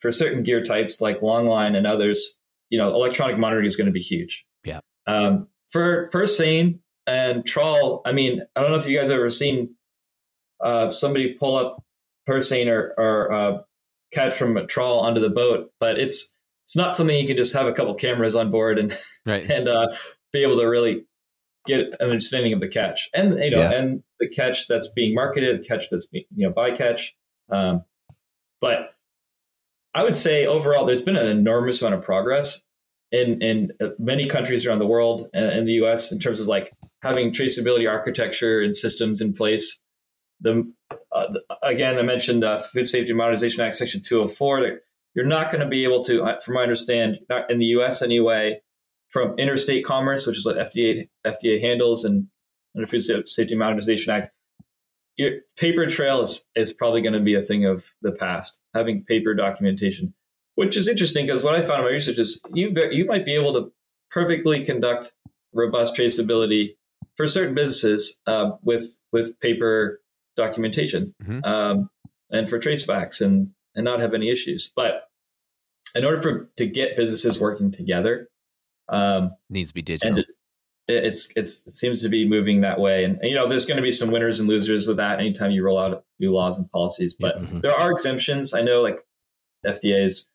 for 0.00 0.12
certain 0.12 0.42
gear 0.42 0.62
types 0.62 1.00
like 1.00 1.20
longline 1.20 1.76
and 1.76 1.86
others, 1.86 2.36
you 2.70 2.78
know, 2.78 2.94
electronic 2.94 3.38
monitoring 3.38 3.66
is 3.66 3.76
going 3.76 3.86
to 3.86 3.92
be 3.92 4.00
huge. 4.00 4.46
Yeah. 4.64 4.80
Um, 5.06 5.48
for 5.70 6.08
purse 6.08 6.36
seine 6.36 6.78
and 7.06 7.44
trawl, 7.46 8.02
I 8.04 8.12
mean, 8.12 8.42
I 8.54 8.60
don't 8.60 8.70
know 8.70 8.78
if 8.78 8.86
you 8.88 8.96
guys 8.98 9.08
have 9.08 9.18
ever 9.18 9.30
seen 9.30 9.74
uh, 10.62 10.90
somebody 10.90 11.34
pull 11.34 11.56
up 11.56 11.82
purse 12.26 12.48
seine 12.50 12.68
or, 12.68 12.94
or 12.98 13.32
uh, 13.32 13.58
catch 14.12 14.34
from 14.34 14.56
a 14.56 14.66
trawl 14.66 15.00
onto 15.00 15.20
the 15.20 15.30
boat, 15.30 15.70
but 15.80 15.98
it's 15.98 16.34
it's 16.66 16.76
not 16.76 16.96
something 16.96 17.18
you 17.18 17.26
can 17.26 17.36
just 17.36 17.54
have 17.54 17.66
a 17.66 17.72
couple 17.72 17.94
cameras 17.94 18.36
on 18.36 18.50
board 18.50 18.78
and 18.78 18.96
right. 19.24 19.50
and 19.50 19.68
uh, 19.68 19.88
be 20.32 20.42
able 20.42 20.58
to 20.58 20.66
really 20.66 21.06
get 21.66 21.80
an 21.80 21.94
understanding 22.00 22.52
of 22.52 22.60
the 22.60 22.68
catch 22.68 23.08
and 23.14 23.38
you 23.38 23.50
know 23.50 23.60
Yeah. 23.60 23.72
and 23.72 24.02
the 24.20 24.28
catch 24.28 24.66
that's 24.68 24.88
being 24.88 25.14
marketed, 25.14 25.66
catch 25.66 25.88
that's 25.90 26.06
being 26.06 26.24
you 26.34 26.46
know 26.46 26.52
bycatch. 26.52 27.10
Um, 27.50 27.84
but 28.60 28.94
I 29.94 30.02
would 30.02 30.16
say 30.16 30.44
overall, 30.46 30.84
there's 30.84 31.02
been 31.02 31.16
an 31.16 31.26
enormous 31.26 31.80
amount 31.80 31.94
of 31.96 32.02
progress 32.02 32.62
in 33.10 33.40
in 33.42 33.72
uh, 33.80 33.88
many 33.98 34.26
countries 34.26 34.66
around 34.66 34.78
the 34.78 34.86
world 34.86 35.28
and 35.32 35.50
in 35.50 35.64
the 35.64 35.72
U.S. 35.74 36.12
in 36.12 36.18
terms 36.18 36.40
of 36.40 36.46
like 36.46 36.72
having 37.02 37.32
traceability 37.32 37.88
architecture 37.88 38.60
and 38.60 38.74
systems 38.74 39.20
in 39.20 39.32
place. 39.32 39.80
The, 40.40 40.70
uh, 40.90 41.32
the 41.32 41.40
again, 41.62 41.98
I 41.98 42.02
mentioned 42.02 42.44
uh, 42.44 42.60
Food 42.60 42.86
Safety 42.86 43.12
Modernization 43.12 43.60
Act 43.62 43.76
Section 43.76 44.02
204. 44.02 44.60
That 44.60 44.80
you're 45.14 45.26
not 45.26 45.50
going 45.50 45.62
to 45.62 45.68
be 45.68 45.84
able 45.84 46.04
to, 46.04 46.22
uh, 46.22 46.40
from 46.40 46.54
my 46.54 46.62
understand, 46.62 47.18
not 47.28 47.50
in 47.50 47.58
the 47.58 47.66
U.S. 47.66 48.02
anyway, 48.02 48.60
from 49.10 49.38
interstate 49.38 49.84
commerce, 49.84 50.26
which 50.26 50.38
is 50.38 50.46
what 50.46 50.56
FDA 50.56 51.08
FDA 51.26 51.60
handles, 51.60 52.04
and 52.04 52.28
under 52.76 52.86
Food 52.86 53.28
Safety 53.28 53.56
Modernization 53.56 54.12
Act, 54.12 54.30
your 55.16 55.32
paper 55.56 55.86
trail 55.86 56.20
is 56.20 56.44
is 56.54 56.72
probably 56.72 57.02
going 57.02 57.14
to 57.14 57.20
be 57.20 57.34
a 57.34 57.42
thing 57.42 57.64
of 57.64 57.92
the 58.02 58.12
past. 58.12 58.60
Having 58.74 59.04
paper 59.04 59.34
documentation, 59.34 60.14
which 60.58 60.76
is 60.76 60.88
interesting 60.88 61.24
because 61.24 61.44
what 61.44 61.54
I 61.54 61.62
found 61.62 61.80
in 61.80 61.84
my 61.86 61.92
research 61.92 62.18
is 62.18 62.40
you 62.52 62.74
you 62.90 63.04
might 63.06 63.24
be 63.24 63.34
able 63.36 63.52
to 63.54 63.72
perfectly 64.10 64.64
conduct 64.64 65.12
robust 65.52 65.96
traceability 65.96 66.74
for 67.16 67.28
certain 67.28 67.54
businesses 67.54 68.18
uh, 68.26 68.50
with 68.64 68.98
with 69.12 69.38
paper 69.40 70.00
documentation 70.36 71.14
Mhm. 71.22 71.46
um, 71.46 71.90
and 72.30 72.48
for 72.48 72.58
tracebacks 72.58 73.20
and 73.20 73.50
and 73.76 73.84
not 73.84 74.00
have 74.00 74.14
any 74.14 74.30
issues. 74.30 74.72
But 74.74 75.04
in 75.94 76.04
order 76.04 76.20
for 76.20 76.50
to 76.56 76.66
get 76.66 76.96
businesses 76.96 77.40
working 77.40 77.70
together, 77.70 78.28
um, 78.88 79.30
Needs 79.48 79.70
to 79.70 79.74
be 79.74 79.82
digital. 79.82 80.08
and 80.16 80.18
it, 80.18 80.26
it's 80.88 81.32
it's 81.36 81.64
it 81.68 81.74
seems 81.76 82.02
to 82.02 82.08
be 82.08 82.26
moving 82.28 82.62
that 82.62 82.80
way. 82.80 83.04
And, 83.04 83.18
you 83.22 83.34
know, 83.36 83.46
there's 83.48 83.64
going 83.66 83.76
to 83.76 83.82
be 83.82 83.92
some 83.92 84.10
winners 84.10 84.40
and 84.40 84.48
losers 84.48 84.88
with 84.88 84.96
that 84.96 85.20
anytime 85.20 85.52
you 85.52 85.62
roll 85.64 85.78
out 85.78 86.04
new 86.18 86.32
laws 86.32 86.58
and 86.58 86.68
policies. 86.72 87.14
But 87.14 87.38
Mhm. 87.40 87.62
there 87.62 87.74
are 87.78 87.92
exemptions. 87.92 88.54
I 88.54 88.62
know, 88.62 88.82
like 88.82 88.98
FDA's 89.64 90.28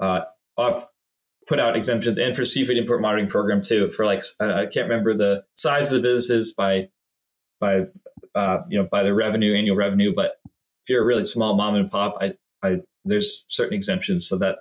uh, 0.00 0.22
off 0.56 0.86
put 1.46 1.58
out 1.58 1.76
exemptions, 1.76 2.18
and 2.18 2.34
for 2.34 2.44
seafood 2.44 2.76
import 2.76 3.00
monitoring 3.00 3.28
program 3.28 3.62
too. 3.62 3.90
For 3.90 4.06
like, 4.06 4.22
I 4.40 4.62
I 4.62 4.66
can't 4.66 4.88
remember 4.88 5.16
the 5.16 5.44
size 5.56 5.92
of 5.92 6.00
the 6.00 6.08
businesses 6.08 6.52
by 6.52 6.88
by 7.60 7.86
uh, 8.34 8.62
you 8.68 8.78
know 8.78 8.88
by 8.90 9.02
the 9.02 9.14
revenue, 9.14 9.54
annual 9.54 9.76
revenue. 9.76 10.14
But 10.14 10.36
if 10.46 10.90
you're 10.90 11.02
a 11.02 11.06
really 11.06 11.24
small 11.24 11.54
mom 11.54 11.74
and 11.74 11.90
pop, 11.90 12.16
I, 12.20 12.34
I 12.62 12.80
there's 13.04 13.44
certain 13.48 13.74
exemptions 13.74 14.26
so 14.26 14.38
that 14.38 14.58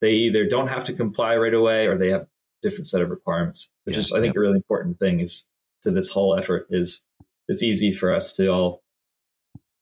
they 0.00 0.12
either 0.12 0.48
don't 0.48 0.68
have 0.68 0.84
to 0.84 0.92
comply 0.92 1.36
right 1.36 1.54
away 1.54 1.86
or 1.86 1.96
they 1.96 2.10
have 2.10 2.26
different 2.62 2.86
set 2.86 3.00
of 3.00 3.10
requirements, 3.10 3.70
which 3.84 3.96
Yeah, 3.96 4.00
is 4.00 4.12
I 4.12 4.20
think 4.20 4.36
a 4.36 4.40
really 4.40 4.56
important 4.56 4.98
thing 4.98 5.20
is 5.20 5.46
to 5.82 5.90
this 5.90 6.10
whole 6.10 6.36
effort 6.36 6.66
is 6.70 7.02
it's 7.48 7.62
easy 7.62 7.92
for 7.92 8.14
us 8.14 8.32
to 8.36 8.48
all, 8.48 8.82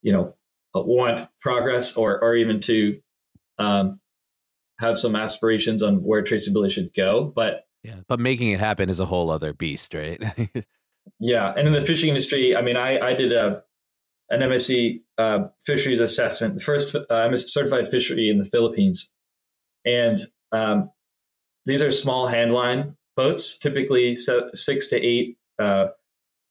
you 0.02 0.12
know, 0.12 0.34
uh, 0.74 0.82
want 0.82 1.28
progress 1.40 1.96
or 1.96 2.22
or 2.22 2.34
even 2.36 2.60
to 2.60 3.00
um, 3.58 4.00
have 4.80 4.98
some 4.98 5.16
aspirations 5.16 5.82
on 5.82 6.02
where 6.02 6.22
traceability 6.22 6.70
should 6.70 6.94
go. 6.94 7.32
But 7.34 7.66
yeah. 7.82 8.00
But 8.06 8.20
making 8.20 8.50
it 8.50 8.60
happen 8.60 8.90
is 8.90 9.00
a 9.00 9.06
whole 9.06 9.30
other 9.30 9.52
beast, 9.52 9.94
right? 9.94 10.22
yeah, 11.20 11.52
and 11.56 11.66
in 11.66 11.72
the 11.72 11.80
fishing 11.80 12.08
industry, 12.08 12.56
I 12.56 12.62
mean, 12.62 12.76
I 12.76 12.98
I 12.98 13.14
did 13.14 13.32
a 13.32 13.62
an 14.30 14.40
MSC 14.40 15.00
uh, 15.16 15.48
fisheries 15.60 16.00
assessment, 16.00 16.54
the 16.54 16.60
first 16.60 16.94
uh, 16.94 17.06
MSC 17.10 17.48
certified 17.48 17.88
fishery 17.88 18.28
in 18.28 18.38
the 18.38 18.44
Philippines, 18.44 19.12
and 19.84 20.18
um, 20.52 20.90
these 21.66 21.82
are 21.82 21.90
small 21.90 22.28
handline 22.28 22.96
boats, 23.16 23.56
typically 23.58 24.16
six 24.16 24.88
to 24.88 24.96
eight 24.96 25.38
uh, 25.58 25.88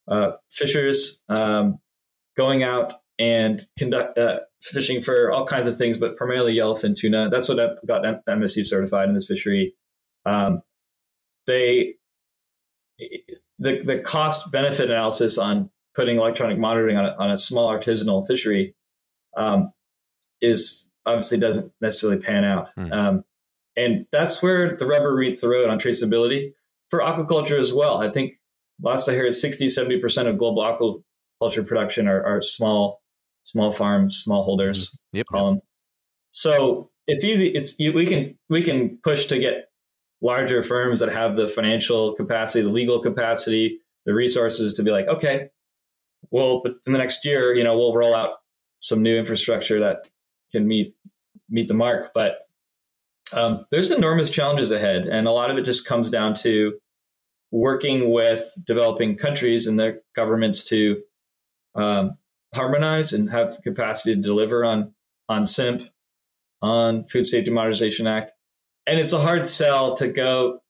uh, 0.08 0.32
fishers 0.50 1.24
um, 1.30 1.80
going 2.36 2.64
out 2.64 2.94
and 3.20 3.62
conduct 3.78 4.18
uh, 4.18 4.40
fishing 4.62 5.02
for 5.02 5.32
all 5.32 5.46
kinds 5.46 5.68
of 5.68 5.78
things, 5.78 5.98
but 5.98 6.18
primarily 6.18 6.56
yellowfin 6.56 6.96
tuna. 6.96 7.30
That's 7.30 7.50
what 7.50 7.86
got 7.86 8.04
MSC 8.28 8.64
certified 8.66 9.10
in 9.10 9.16
this 9.16 9.28
fishery. 9.28 9.74
Um, 10.26 10.62
they 11.46 11.96
the 13.60 13.82
the 13.84 14.00
cost 14.00 14.52
benefit 14.52 14.90
analysis 14.90 15.38
on 15.38 15.70
putting 15.96 16.18
electronic 16.18 16.60
monitoring 16.60 16.98
on 16.98 17.06
a, 17.06 17.16
on 17.18 17.32
a 17.32 17.38
small 17.38 17.68
artisanal 17.70 18.26
fishery 18.28 18.76
um, 19.36 19.72
is 20.42 20.88
obviously 21.06 21.40
doesn't 21.40 21.72
necessarily 21.82 22.20
pan 22.20 22.44
out. 22.44 22.70
Mm. 22.78 22.94
Um, 22.94 23.24
and 23.76 24.06
that's 24.12 24.44
where 24.44 24.76
the 24.76 24.86
rubber 24.86 25.16
meets 25.16 25.42
the 25.42 25.50
road 25.50 25.70
on 25.70 25.80
traceability 25.80 26.54
for 26.90 27.00
aquaculture 27.00 27.60
as 27.60 27.74
well. 27.74 28.00
I 28.02 28.10
think 28.10 28.34
last 28.82 29.10
I 29.10 29.14
heard, 29.14 29.34
60, 29.34 29.68
70% 29.68 30.28
of 30.28 30.38
global 30.38 30.64
aquaculture 30.64 31.66
production 31.66 32.08
are, 32.08 32.24
are 32.24 32.42
small, 32.42 33.02
small 33.48 33.72
farms, 33.72 34.18
small 34.18 34.44
holders. 34.44 34.90
Mm-hmm. 34.90 35.18
Yep. 35.18 35.26
Um, 35.34 35.62
so 36.32 36.92
it's 37.08 37.24
easy. 37.24 37.48
It's 37.48 37.76
we 37.80 38.06
can 38.06 38.38
we 38.50 38.62
can 38.62 39.00
push 39.04 39.26
to 39.28 39.40
get 39.40 39.70
larger 40.22 40.62
firms 40.62 41.00
that 41.00 41.10
have 41.10 41.36
the 41.36 41.48
financial 41.48 42.14
capacity, 42.14 42.64
the 42.64 42.70
legal 42.70 43.00
capacity, 43.00 43.80
the 44.06 44.14
resources 44.14 44.74
to 44.74 44.84
be 44.84 44.92
like, 44.92 45.08
okay, 45.08 45.50
well, 46.30 46.62
but 46.62 46.74
in 46.86 46.92
the 46.92 47.00
next 47.00 47.24
year, 47.24 47.54
you 47.54 47.64
know, 47.64 47.78
we'll 47.78 47.96
roll 47.96 48.16
out 48.16 48.38
some 48.80 49.02
new 49.02 49.18
infrastructure 49.18 49.80
that 49.80 50.10
can 50.52 50.68
meet 50.68 50.94
meet 51.50 51.70
the 51.70 51.74
mark. 51.74 52.12
But 52.14 52.40
um, 53.34 53.66
there's 53.72 53.92
enormous 53.92 54.30
challenges 54.30 54.72
ahead, 54.72 55.08
and 55.08 55.26
a 55.28 55.32
lot 55.32 55.50
of 55.50 55.58
it 55.58 55.64
just 55.64 55.88
comes 55.88 56.10
down 56.10 56.34
to 56.36 56.78
working 57.52 58.12
with 58.12 58.54
developing 58.66 59.16
countries 59.16 59.68
and 59.68 59.80
their 59.80 60.02
governments 60.18 60.66
to 60.66 61.02
um, 61.76 62.18
harmonize 62.58 63.14
and 63.14 63.30
have 63.30 63.56
the 63.56 63.62
capacity 63.62 64.16
to 64.16 64.22
deliver 64.22 64.66
on 64.66 64.94
on 65.30 65.46
SIMP, 65.46 65.90
on 66.62 67.06
Food 67.06 67.26
Safety 67.26 67.52
Modernization 67.52 68.08
Act. 68.08 68.34
And 68.86 69.00
it's 69.00 69.14
a 69.14 69.20
hard 69.20 69.48
sell 69.48 69.96
to 69.98 70.08
go. 70.08 70.62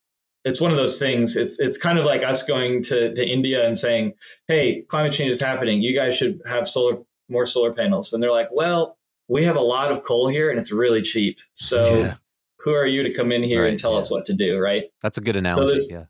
It's 0.43 0.62
one 0.62 0.71
of 0.71 0.78
those 0.78 1.00
things. 1.00 1.36
It's 1.36 1.60
it's 1.60 1.78
kind 1.78 2.00
of 2.00 2.06
like 2.06 2.23
us 2.23 2.43
going 2.43 2.84
to, 2.84 3.13
to 3.13 3.28
India 3.28 3.65
and 3.65 3.78
saying, 3.78 4.13
"Hey, 4.47 4.84
climate 4.88 5.13
change 5.13 5.32
is 5.32 5.41
happening. 5.41 5.82
You 5.82 5.95
guys 5.95 6.15
should 6.15 6.41
have 6.45 6.69
solar 6.69 6.97
more 7.30 7.45
solar 7.45 7.73
panels." 7.73 8.13
And 8.13 8.21
they're 8.21 8.32
like, 8.32 8.50
"Well, 8.52 8.97
we 9.28 9.43
have 9.45 9.56
a 9.56 9.62
lot 9.62 9.91
of 9.91 10.04
coal 10.04 10.28
here, 10.28 10.50
and 10.50 10.60
it's 10.60 10.71
really 10.71 11.02
cheap. 11.02 11.39
So 11.54 12.00
yeah. 12.00 12.13
who 12.60 12.73
are 12.73 12.86
you 12.86 13.04
to 13.04 13.13
come 13.13 13.32
in 13.32 13.43
here 13.43 13.63
right, 13.63 13.71
and 13.71 13.80
tell 13.80 13.93
yeah. 13.93 14.00
us 14.00 14.12
what 14.12 14.26
to 14.26 14.34
do?" 14.34 14.58
Right? 14.58 14.86
That's 15.02 15.17
a 15.17 15.21
good 15.21 15.36
analogy. 15.36 15.80
So 15.80 15.95
yeah 15.95 16.06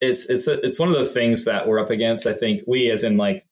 it's 0.00 0.30
it's 0.30 0.48
a, 0.48 0.60
it's 0.64 0.78
one 0.78 0.88
of 0.88 0.94
those 0.94 1.12
things 1.12 1.44
that 1.44 1.68
we're 1.68 1.78
up 1.78 1.90
against. 1.90 2.26
I 2.26 2.32
think 2.32 2.62
we, 2.66 2.90
as 2.90 3.04
in 3.04 3.16
like 3.16 3.46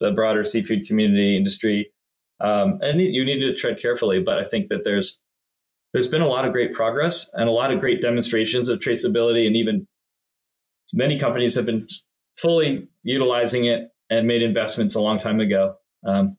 the 0.00 0.10
broader 0.10 0.44
seafood 0.44 0.86
community 0.86 1.36
industry, 1.36 1.92
um, 2.40 2.78
and 2.80 3.00
you 3.00 3.24
need 3.24 3.40
to 3.40 3.54
tread 3.54 3.80
carefully. 3.80 4.20
But 4.22 4.38
I 4.38 4.44
think 4.44 4.68
that 4.68 4.84
there's 4.84 5.20
there's 5.92 6.08
been 6.08 6.22
a 6.22 6.28
lot 6.28 6.44
of 6.44 6.52
great 6.52 6.72
progress 6.72 7.30
and 7.34 7.48
a 7.48 7.52
lot 7.52 7.72
of 7.72 7.80
great 7.80 8.00
demonstrations 8.00 8.68
of 8.68 8.78
traceability, 8.78 9.46
and 9.46 9.56
even 9.56 9.86
many 10.92 11.18
companies 11.18 11.54
have 11.54 11.66
been 11.66 11.86
fully 12.36 12.88
utilizing 13.02 13.64
it 13.64 13.88
and 14.08 14.26
made 14.26 14.42
investments 14.42 14.94
a 14.94 15.00
long 15.00 15.18
time 15.18 15.40
ago. 15.40 15.74
Um, 16.04 16.36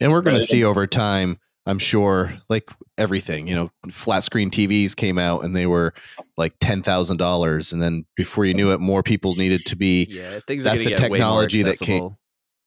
and 0.00 0.12
we're 0.12 0.22
going 0.22 0.36
to 0.36 0.42
see 0.42 0.64
over 0.64 0.86
time 0.86 1.38
I'm 1.66 1.78
sure 1.78 2.34
like 2.48 2.70
everything, 2.98 3.46
you 3.46 3.54
know, 3.54 3.70
flat 3.90 4.22
screen 4.24 4.50
TVs 4.50 4.94
came 4.94 5.18
out 5.18 5.44
and 5.44 5.56
they 5.56 5.66
were 5.66 5.94
like 6.36 6.54
ten 6.60 6.82
thousand 6.82 7.16
dollars, 7.16 7.72
and 7.72 7.80
then 7.80 8.04
before 8.16 8.44
you 8.44 8.52
knew 8.54 8.72
it, 8.72 8.80
more 8.80 9.02
people 9.02 9.34
needed 9.34 9.64
to 9.66 9.76
be. 9.76 10.06
Yeah, 10.10 10.40
things 10.46 10.64
that's 10.64 10.84
the 10.84 10.94
technology 10.94 11.62
that 11.62 11.78
came. 11.78 12.16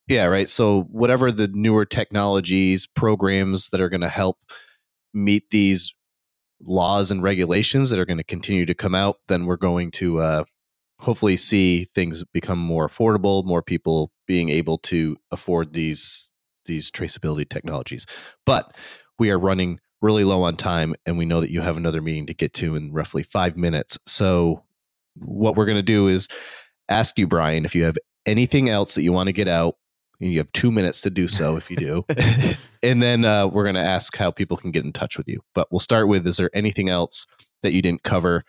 Yeah, 0.07 0.25
right. 0.25 0.49
So 0.49 0.83
whatever 0.83 1.31
the 1.31 1.47
newer 1.49 1.85
technologies, 1.85 2.85
programs 2.85 3.69
that 3.69 3.81
are 3.81 3.89
going 3.89 4.01
to 4.01 4.09
help 4.09 4.37
meet 5.13 5.49
these 5.49 5.93
laws 6.61 7.11
and 7.11 7.21
regulations 7.21 7.89
that 7.89 7.99
are 7.99 8.05
going 8.05 8.17
to 8.17 8.23
continue 8.23 8.65
to 8.65 8.73
come 8.73 8.95
out, 8.95 9.17
then 9.27 9.45
we're 9.45 9.57
going 9.57 9.91
to 9.91 10.19
uh, 10.19 10.43
hopefully 10.99 11.37
see 11.37 11.85
things 11.93 12.23
become 12.33 12.59
more 12.59 12.87
affordable, 12.87 13.45
more 13.45 13.61
people 13.61 14.11
being 14.27 14.49
able 14.49 14.77
to 14.77 15.17
afford 15.31 15.73
these 15.73 16.29
these 16.65 16.91
traceability 16.91 17.47
technologies. 17.47 18.05
But 18.45 18.75
we 19.19 19.29
are 19.29 19.39
running 19.39 19.79
really 20.01 20.25
low 20.25 20.43
on 20.43 20.57
time, 20.57 20.95
and 21.05 21.17
we 21.17 21.25
know 21.25 21.39
that 21.41 21.51
you 21.51 21.61
have 21.61 21.77
another 21.77 22.01
meeting 22.01 22.25
to 22.27 22.33
get 22.33 22.53
to 22.55 22.75
in 22.75 22.91
roughly 22.91 23.23
five 23.23 23.55
minutes. 23.55 23.97
So, 24.05 24.63
what 25.15 25.55
we're 25.55 25.65
going 25.65 25.77
to 25.77 25.81
do 25.83 26.07
is 26.07 26.27
ask 26.89 27.17
you, 27.17 27.25
Brian, 27.27 27.65
if 27.65 27.73
you 27.73 27.83
have 27.85 27.97
anything 28.25 28.69
else 28.69 28.95
that 28.95 29.03
you 29.03 29.11
want 29.11 29.27
to 29.27 29.33
get 29.33 29.47
out. 29.47 29.75
You 30.19 30.39
have 30.39 30.51
two 30.51 30.71
minutes 30.71 31.01
to 31.01 31.09
do 31.09 31.27
so 31.27 31.57
if 31.57 31.69
you 31.69 31.77
do. 31.77 32.05
and 32.83 33.01
then 33.01 33.23
uh, 33.23 33.47
we're 33.47 33.63
going 33.63 33.75
to 33.75 33.81
ask 33.81 34.15
how 34.17 34.31
people 34.31 34.57
can 34.57 34.71
get 34.71 34.83
in 34.83 34.91
touch 34.91 35.17
with 35.17 35.27
you. 35.27 35.41
But 35.53 35.67
we'll 35.71 35.79
start 35.79 36.07
with 36.07 36.25
Is 36.25 36.37
there 36.37 36.49
anything 36.53 36.89
else 36.89 37.27
that 37.61 37.73
you 37.73 37.81
didn't 37.81 38.03
cover 38.03 38.43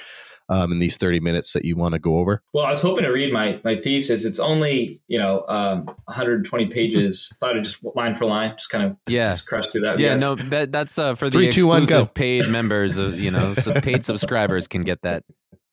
um, 0.49 0.73
in 0.73 0.79
these 0.79 0.97
30 0.97 1.21
minutes 1.21 1.53
that 1.53 1.65
you 1.65 1.77
want 1.77 1.93
to 1.93 1.99
go 1.99 2.19
over? 2.19 2.43
Well, 2.55 2.65
I 2.65 2.71
was 2.71 2.81
hoping 2.81 3.05
to 3.05 3.11
read 3.11 3.33
my, 3.33 3.61
my 3.65 3.77
thesis. 3.77 4.25
It's 4.25 4.39
only, 4.39 5.01
you 5.09 5.19
know, 5.19 5.45
um, 5.49 5.85
120 6.05 6.67
pages. 6.67 7.35
Thought 7.41 7.57
I'd 7.57 7.65
just 7.65 7.85
line 7.95 8.15
for 8.15 8.25
line, 8.25 8.55
just 8.57 8.71
kind 8.71 8.85
of 8.85 8.97
yeah. 9.07 9.33
just 9.33 9.47
crush 9.47 9.69
through 9.69 9.83
that. 9.83 9.99
Yeah, 9.99 10.13
yes. 10.13 10.21
no, 10.21 10.35
that, 10.37 10.73
that's 10.73 10.99
uh, 10.99 11.15
for 11.15 11.27
the 11.27 11.33
Three, 11.33 11.47
exclusive 11.49 11.89
two, 11.89 11.97
one, 11.97 12.07
paid 12.09 12.49
members 12.49 12.97
of, 12.97 13.19
you 13.19 13.31
know, 13.31 13.55
so 13.55 13.79
paid 13.81 14.05
subscribers 14.07 14.67
can 14.67 14.85
get 14.85 15.03
that. 15.03 15.25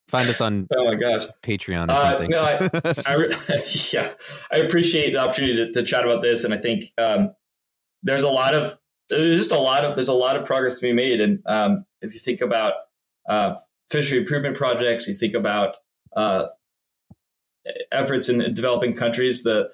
Find 0.08 0.30
us 0.30 0.40
on 0.40 0.68
oh 0.76 0.86
my 0.86 0.96
gosh 0.96 1.28
Patreon 1.42 1.90
or 1.90 1.94
uh, 1.94 2.10
something. 2.10 2.30
no, 2.30 2.44
I, 2.44 2.70
I, 3.06 3.16
yeah, 3.94 4.14
I 4.52 4.58
appreciate 4.58 5.14
the 5.14 5.20
opportunity 5.20 5.56
to, 5.56 5.72
to, 5.72 5.84
chat 5.84 6.06
about 6.06 6.22
this, 6.22 6.44
and 6.44 6.54
I 6.54 6.58
think 6.58 6.86
um, 7.00 7.34
there's 8.04 8.22
a 8.22 8.30
lot 8.30 8.54
of 8.54 8.78
there's 9.10 9.38
just 9.38 9.52
a 9.52 9.60
lot 9.60 9.84
of 9.84 9.96
there's 9.96 10.08
a 10.08 10.14
lot 10.14 10.36
of 10.36 10.46
progress 10.46 10.76
to 10.76 10.82
be 10.82 10.94
made, 10.94 11.22
and 11.22 11.40
um, 11.48 11.86
if 12.02 12.14
you 12.14 12.20
think 12.20 12.42
about 12.42 12.74
uh, 13.28 13.56
fishery 13.90 14.20
improvement 14.20 14.56
projects, 14.56 15.08
you 15.08 15.16
think 15.16 15.34
about 15.34 15.78
uh, 16.16 16.46
efforts 17.92 18.30
in 18.30 18.54
developing 18.54 18.94
countries, 18.94 19.44
the 19.44 19.72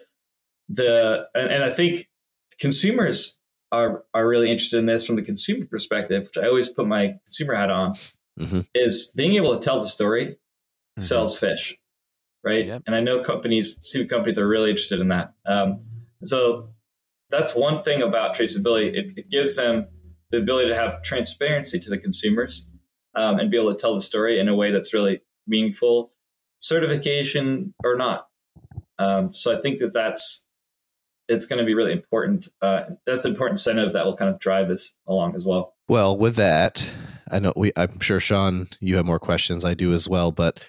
the 0.69 1.27
and, 1.35 1.51
and, 1.51 1.63
I 1.63 1.69
think 1.69 2.07
consumers 2.59 3.37
are 3.71 4.03
are 4.13 4.27
really 4.27 4.49
interested 4.49 4.79
in 4.79 4.85
this 4.85 5.05
from 5.05 5.17
the 5.17 5.21
consumer 5.21 5.65
perspective, 5.65 6.29
which 6.33 6.43
I 6.43 6.47
always 6.47 6.69
put 6.69 6.87
my 6.87 7.15
consumer 7.25 7.55
hat 7.55 7.69
on, 7.69 7.95
mm-hmm. 8.39 8.61
is 8.73 9.11
being 9.15 9.33
able 9.33 9.57
to 9.57 9.63
tell 9.63 9.79
the 9.79 9.87
story 9.87 10.25
mm-hmm. 10.25 11.01
sells 11.01 11.37
fish, 11.37 11.77
right? 12.43 12.65
Yep. 12.65 12.83
And 12.87 12.95
I 12.95 12.99
know 12.99 13.21
companies, 13.21 13.77
seafood 13.81 14.09
companies, 14.09 14.37
are 14.37 14.47
really 14.47 14.69
interested 14.69 14.99
in 14.99 15.09
that. 15.09 15.33
Um, 15.45 15.81
so 16.23 16.69
that's 17.29 17.55
one 17.55 17.81
thing 17.81 18.01
about 18.01 18.35
traceability; 18.35 18.93
it, 18.93 19.13
it 19.17 19.29
gives 19.29 19.55
them 19.55 19.87
the 20.31 20.37
ability 20.37 20.69
to 20.69 20.75
have 20.75 21.01
transparency 21.01 21.79
to 21.79 21.89
the 21.89 21.97
consumers 21.97 22.67
um, 23.15 23.39
and 23.39 23.51
be 23.51 23.57
able 23.57 23.73
to 23.73 23.79
tell 23.79 23.93
the 23.93 24.01
story 24.01 24.39
in 24.39 24.47
a 24.47 24.55
way 24.55 24.71
that's 24.71 24.93
really 24.93 25.21
meaningful, 25.47 26.13
certification 26.59 27.73
or 27.83 27.95
not. 27.95 28.27
Um, 28.99 29.33
so 29.33 29.55
I 29.55 29.59
think 29.59 29.79
that 29.79 29.93
that's 29.93 30.45
it's 31.27 31.45
going 31.45 31.59
to 31.59 31.65
be 31.65 31.73
really 31.73 31.93
important. 31.93 32.49
Uh, 32.61 32.83
that's 33.05 33.25
an 33.25 33.31
important 33.31 33.53
incentive 33.53 33.93
that 33.93 34.05
will 34.05 34.15
kind 34.15 34.29
of 34.29 34.39
drive 34.39 34.67
this 34.67 34.97
along 35.07 35.35
as 35.35 35.45
well. 35.45 35.75
Well, 35.87 36.17
with 36.17 36.35
that, 36.35 36.89
I 37.31 37.39
know 37.39 37.53
we. 37.55 37.71
I'm 37.75 37.99
sure 37.99 38.19
Sean, 38.19 38.67
you 38.79 38.97
have 38.97 39.05
more 39.05 39.19
questions. 39.19 39.65
I 39.65 39.73
do 39.73 39.93
as 39.93 40.07
well. 40.07 40.31
But 40.31 40.59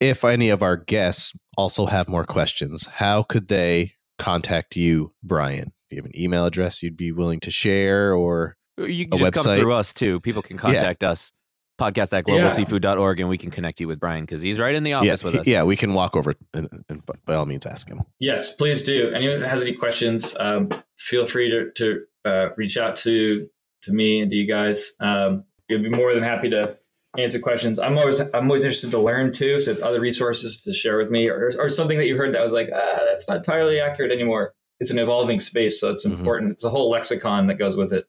if 0.00 0.24
any 0.24 0.50
of 0.50 0.62
our 0.62 0.76
guests 0.76 1.34
also 1.56 1.86
have 1.86 2.08
more 2.08 2.24
questions, 2.24 2.86
how 2.86 3.22
could 3.22 3.48
they 3.48 3.94
contact 4.18 4.76
you, 4.76 5.12
Brian? 5.22 5.72
Do 5.90 5.96
you 5.96 6.02
have 6.02 6.06
an 6.06 6.18
email 6.18 6.46
address 6.46 6.82
you'd 6.82 6.96
be 6.96 7.12
willing 7.12 7.40
to 7.40 7.50
share, 7.50 8.14
or 8.14 8.56
you 8.78 9.08
can 9.08 9.18
just 9.18 9.32
website? 9.32 9.44
come 9.44 9.58
through 9.58 9.72
us 9.74 9.92
too? 9.92 10.20
People 10.20 10.42
can 10.42 10.56
contact 10.56 11.02
yeah. 11.02 11.10
us 11.10 11.32
podcast 11.80 12.16
at 12.16 12.24
globalseafood.org 12.24 13.20
and 13.20 13.28
we 13.28 13.38
can 13.38 13.50
connect 13.50 13.80
you 13.80 13.88
with 13.88 13.98
Brian 13.98 14.24
because 14.24 14.40
he's 14.40 14.58
right 14.58 14.74
in 14.74 14.84
the 14.84 14.92
office 14.92 15.22
yeah, 15.22 15.26
with 15.26 15.40
us. 15.40 15.46
Yeah, 15.46 15.62
we 15.64 15.74
can 15.74 15.94
walk 15.94 16.16
over 16.16 16.34
and, 16.54 16.84
and, 16.88 17.02
by 17.24 17.34
all 17.34 17.46
means 17.46 17.66
ask 17.66 17.88
him. 17.88 18.02
Yes, 18.20 18.54
please 18.54 18.82
do. 18.82 19.10
Anyone 19.10 19.40
who 19.40 19.46
has 19.46 19.62
any 19.62 19.74
questions, 19.74 20.36
um, 20.38 20.68
feel 20.96 21.26
free 21.26 21.50
to, 21.50 21.70
to 21.72 22.04
uh, 22.24 22.48
reach 22.56 22.76
out 22.76 22.96
to 22.96 23.48
to 23.82 23.92
me 23.92 24.20
and 24.20 24.30
to 24.30 24.36
you 24.36 24.46
guys. 24.46 24.92
Um, 25.00 25.44
we'd 25.68 25.82
be 25.82 25.88
more 25.88 26.14
than 26.14 26.22
happy 26.22 26.50
to 26.50 26.76
answer 27.18 27.38
questions. 27.38 27.78
I'm 27.78 27.98
always 27.98 28.20
I'm 28.20 28.44
always 28.44 28.64
interested 28.64 28.90
to 28.92 28.98
learn 28.98 29.32
too. 29.32 29.60
So 29.60 29.72
if 29.72 29.82
other 29.82 30.00
resources 30.00 30.62
to 30.64 30.72
share 30.72 30.98
with 30.98 31.10
me 31.10 31.28
or, 31.28 31.52
or 31.58 31.68
something 31.68 31.98
that 31.98 32.06
you 32.06 32.16
heard 32.16 32.34
that 32.34 32.42
was 32.42 32.52
like, 32.52 32.70
ah, 32.74 33.00
that's 33.06 33.28
not 33.28 33.38
entirely 33.38 33.80
accurate 33.80 34.12
anymore. 34.12 34.54
It's 34.80 34.90
an 34.90 34.98
evolving 34.98 35.38
space, 35.38 35.78
so 35.78 35.90
it's 35.90 36.04
mm-hmm. 36.06 36.18
important. 36.18 36.46
Mm-hmm. 36.46 36.52
It's 36.52 36.64
a 36.64 36.70
whole 36.70 36.90
lexicon 36.90 37.46
that 37.46 37.54
goes 37.54 37.76
with 37.76 37.92
it. 37.92 38.04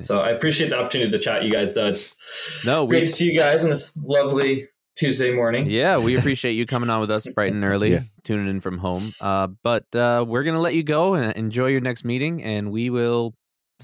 So 0.00 0.20
I 0.20 0.30
appreciate 0.30 0.70
the 0.70 0.78
opportunity 0.78 1.10
to 1.12 1.18
chat 1.18 1.44
you 1.44 1.52
guys 1.52 1.74
though. 1.74 1.86
It's 1.86 2.64
no, 2.66 2.86
great 2.86 3.02
we, 3.02 3.06
to 3.06 3.12
see 3.12 3.26
you 3.26 3.38
guys 3.38 3.62
on 3.62 3.70
this 3.70 3.96
lovely 3.96 4.68
Tuesday 4.96 5.32
morning. 5.32 5.70
Yeah, 5.70 5.98
we 5.98 6.16
appreciate 6.16 6.52
you 6.52 6.66
coming 6.66 6.90
on 6.90 7.00
with 7.00 7.10
us 7.10 7.28
bright 7.28 7.52
and 7.52 7.64
early, 7.64 7.92
yeah. 7.92 8.02
tuning 8.24 8.48
in 8.48 8.60
from 8.60 8.78
home. 8.78 9.12
Uh, 9.20 9.48
but 9.62 9.84
uh, 9.94 10.24
we're 10.26 10.42
gonna 10.42 10.60
let 10.60 10.74
you 10.74 10.82
go 10.82 11.14
and 11.14 11.32
enjoy 11.34 11.68
your 11.68 11.80
next 11.80 12.04
meeting, 12.04 12.42
and 12.42 12.72
we 12.72 12.90
will 12.90 13.34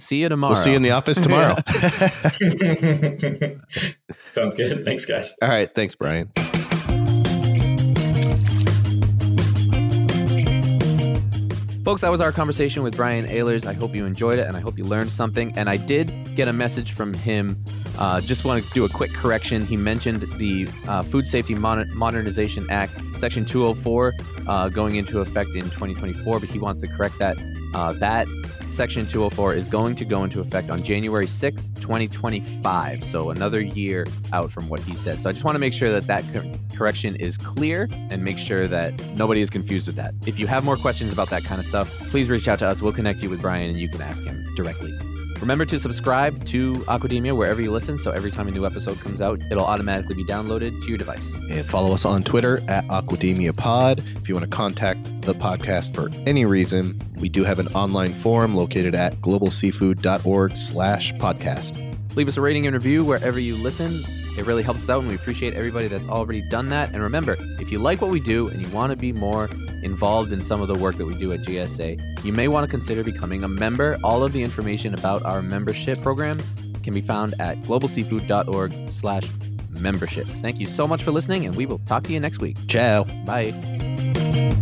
see 0.00 0.22
you 0.22 0.28
tomorrow. 0.28 0.52
We'll 0.52 0.62
see 0.62 0.70
you 0.70 0.76
in 0.76 0.82
the 0.82 0.90
office 0.90 1.18
tomorrow. 1.18 1.54
Sounds 4.32 4.54
good. 4.54 4.84
Thanks, 4.84 5.06
guys. 5.06 5.34
All 5.42 5.48
right. 5.48 5.72
Thanks, 5.74 5.94
Brian. 5.94 6.30
Folks, 11.84 12.02
that 12.02 12.10
was 12.10 12.20
our 12.20 12.30
conversation 12.30 12.82
with 12.82 12.94
Brian 12.94 13.26
Ahlers. 13.26 13.66
I 13.66 13.72
hope 13.72 13.94
you 13.94 14.04
enjoyed 14.04 14.38
it 14.38 14.46
and 14.46 14.56
I 14.56 14.60
hope 14.60 14.76
you 14.76 14.84
learned 14.84 15.12
something. 15.12 15.56
And 15.56 15.68
I 15.68 15.78
did 15.78 16.36
get 16.36 16.46
a 16.46 16.52
message 16.52 16.92
from 16.92 17.14
him. 17.14 17.64
Uh, 17.98 18.20
just 18.20 18.44
want 18.44 18.62
to 18.62 18.70
do 18.72 18.84
a 18.84 18.88
quick 18.88 19.12
correction. 19.12 19.64
He 19.64 19.76
mentioned 19.76 20.22
the 20.38 20.68
uh, 20.86 21.02
Food 21.02 21.26
Safety 21.26 21.54
Mon- 21.54 21.90
Modernization 21.96 22.68
Act, 22.70 22.92
Section 23.18 23.44
204, 23.46 24.14
uh, 24.46 24.68
going 24.68 24.96
into 24.96 25.20
effect 25.20 25.56
in 25.56 25.64
2024, 25.64 26.38
but 26.38 26.48
he 26.48 26.58
wants 26.58 26.82
to 26.82 26.86
correct 26.86 27.18
that. 27.18 27.38
Uh, 27.74 27.92
that 27.94 28.26
Section 28.68 29.06
204 29.06 29.54
is 29.54 29.66
going 29.66 29.94
to 29.96 30.04
go 30.04 30.24
into 30.24 30.40
effect 30.40 30.70
on 30.70 30.82
January 30.82 31.26
6th, 31.26 31.74
2025. 31.80 33.02
So 33.02 33.30
another 33.30 33.60
year 33.60 34.06
out 34.32 34.50
from 34.50 34.68
what 34.68 34.80
he 34.80 34.94
said. 34.94 35.22
So 35.22 35.28
I 35.28 35.32
just 35.32 35.44
want 35.44 35.56
to 35.56 35.58
make 35.58 35.72
sure 35.72 35.90
that 35.92 36.06
that 36.06 36.24
co- 36.32 36.58
correction 36.76 37.16
is 37.16 37.36
clear 37.36 37.88
and 38.10 38.22
make 38.22 38.38
sure 38.38 38.68
that 38.68 38.98
nobody 39.16 39.40
is 39.40 39.50
confused 39.50 39.86
with 39.86 39.96
that. 39.96 40.14
If 40.26 40.38
you 40.38 40.46
have 40.46 40.64
more 40.64 40.76
questions 40.76 41.12
about 41.12 41.30
that 41.30 41.44
kind 41.44 41.58
of 41.58 41.66
stuff, 41.66 41.90
please 42.08 42.28
reach 42.28 42.48
out 42.48 42.58
to 42.60 42.68
us. 42.68 42.80
We'll 42.80 42.92
connect 42.92 43.22
you 43.22 43.30
with 43.30 43.40
Brian 43.40 43.70
and 43.70 43.78
you 43.78 43.88
can 43.88 44.00
ask 44.00 44.22
him 44.24 44.54
directly. 44.54 44.96
Remember 45.40 45.64
to 45.64 45.78
subscribe 45.78 46.44
to 46.46 46.74
Aquademia 46.86 47.34
wherever 47.34 47.62
you 47.62 47.70
listen, 47.70 47.98
so 47.98 48.10
every 48.10 48.30
time 48.30 48.46
a 48.46 48.50
new 48.50 48.66
episode 48.66 49.00
comes 49.00 49.22
out, 49.22 49.40
it'll 49.50 49.64
automatically 49.64 50.14
be 50.14 50.24
downloaded 50.24 50.82
to 50.82 50.88
your 50.88 50.98
device. 50.98 51.38
And 51.50 51.66
follow 51.66 51.94
us 51.94 52.04
on 52.04 52.22
Twitter 52.22 52.60
at 52.68 52.86
Aquademia 52.88 53.56
Pod. 53.56 54.00
If 54.16 54.28
you 54.28 54.34
want 54.34 54.44
to 54.44 54.54
contact 54.54 55.22
the 55.22 55.34
podcast 55.34 55.94
for 55.94 56.10
any 56.28 56.44
reason, 56.44 57.00
we 57.16 57.30
do 57.30 57.42
have 57.44 57.58
an 57.58 57.68
online 57.68 58.12
forum 58.12 58.54
located 58.54 58.94
at 58.94 59.18
globalseafood.org 59.22 60.56
slash 60.56 61.12
podcast. 61.14 61.86
Leave 62.16 62.28
us 62.28 62.36
a 62.36 62.40
rating 62.40 62.66
and 62.66 62.74
review 62.74 63.04
wherever 63.04 63.38
you 63.38 63.56
listen. 63.56 64.04
It 64.38 64.46
really 64.46 64.62
helps 64.62 64.82
us 64.82 64.90
out, 64.90 65.00
and 65.00 65.08
we 65.08 65.14
appreciate 65.14 65.54
everybody 65.54 65.88
that's 65.88 66.08
already 66.08 66.42
done 66.42 66.68
that. 66.70 66.92
And 66.92 67.02
remember, 67.02 67.36
if 67.58 67.70
you 67.70 67.78
like 67.78 68.00
what 68.00 68.10
we 68.10 68.20
do 68.20 68.48
and 68.48 68.60
you 68.64 68.68
want 68.68 68.90
to 68.90 68.96
be 68.96 69.12
more 69.12 69.48
involved 69.82 70.32
in 70.32 70.40
some 70.40 70.60
of 70.60 70.68
the 70.68 70.74
work 70.74 70.96
that 70.96 71.06
we 71.06 71.14
do 71.14 71.32
at 71.32 71.40
GSA, 71.40 72.24
you 72.24 72.32
may 72.32 72.48
want 72.48 72.64
to 72.64 72.70
consider 72.70 73.02
becoming 73.02 73.44
a 73.44 73.48
member. 73.48 73.98
All 74.04 74.22
of 74.22 74.32
the 74.32 74.42
information 74.42 74.94
about 74.94 75.24
our 75.24 75.42
membership 75.42 76.00
program 76.00 76.40
can 76.82 76.94
be 76.94 77.00
found 77.00 77.34
at 77.40 77.60
globalseafood.org 77.62 78.92
slash 78.92 79.28
membership. 79.70 80.26
Thank 80.26 80.60
you 80.60 80.66
so 80.66 80.86
much 80.86 81.02
for 81.02 81.10
listening, 81.10 81.46
and 81.46 81.56
we 81.56 81.66
will 81.66 81.78
talk 81.80 82.04
to 82.04 82.12
you 82.12 82.20
next 82.20 82.40
week. 82.40 82.56
Ciao. 82.68 83.04
Bye. 83.24 84.60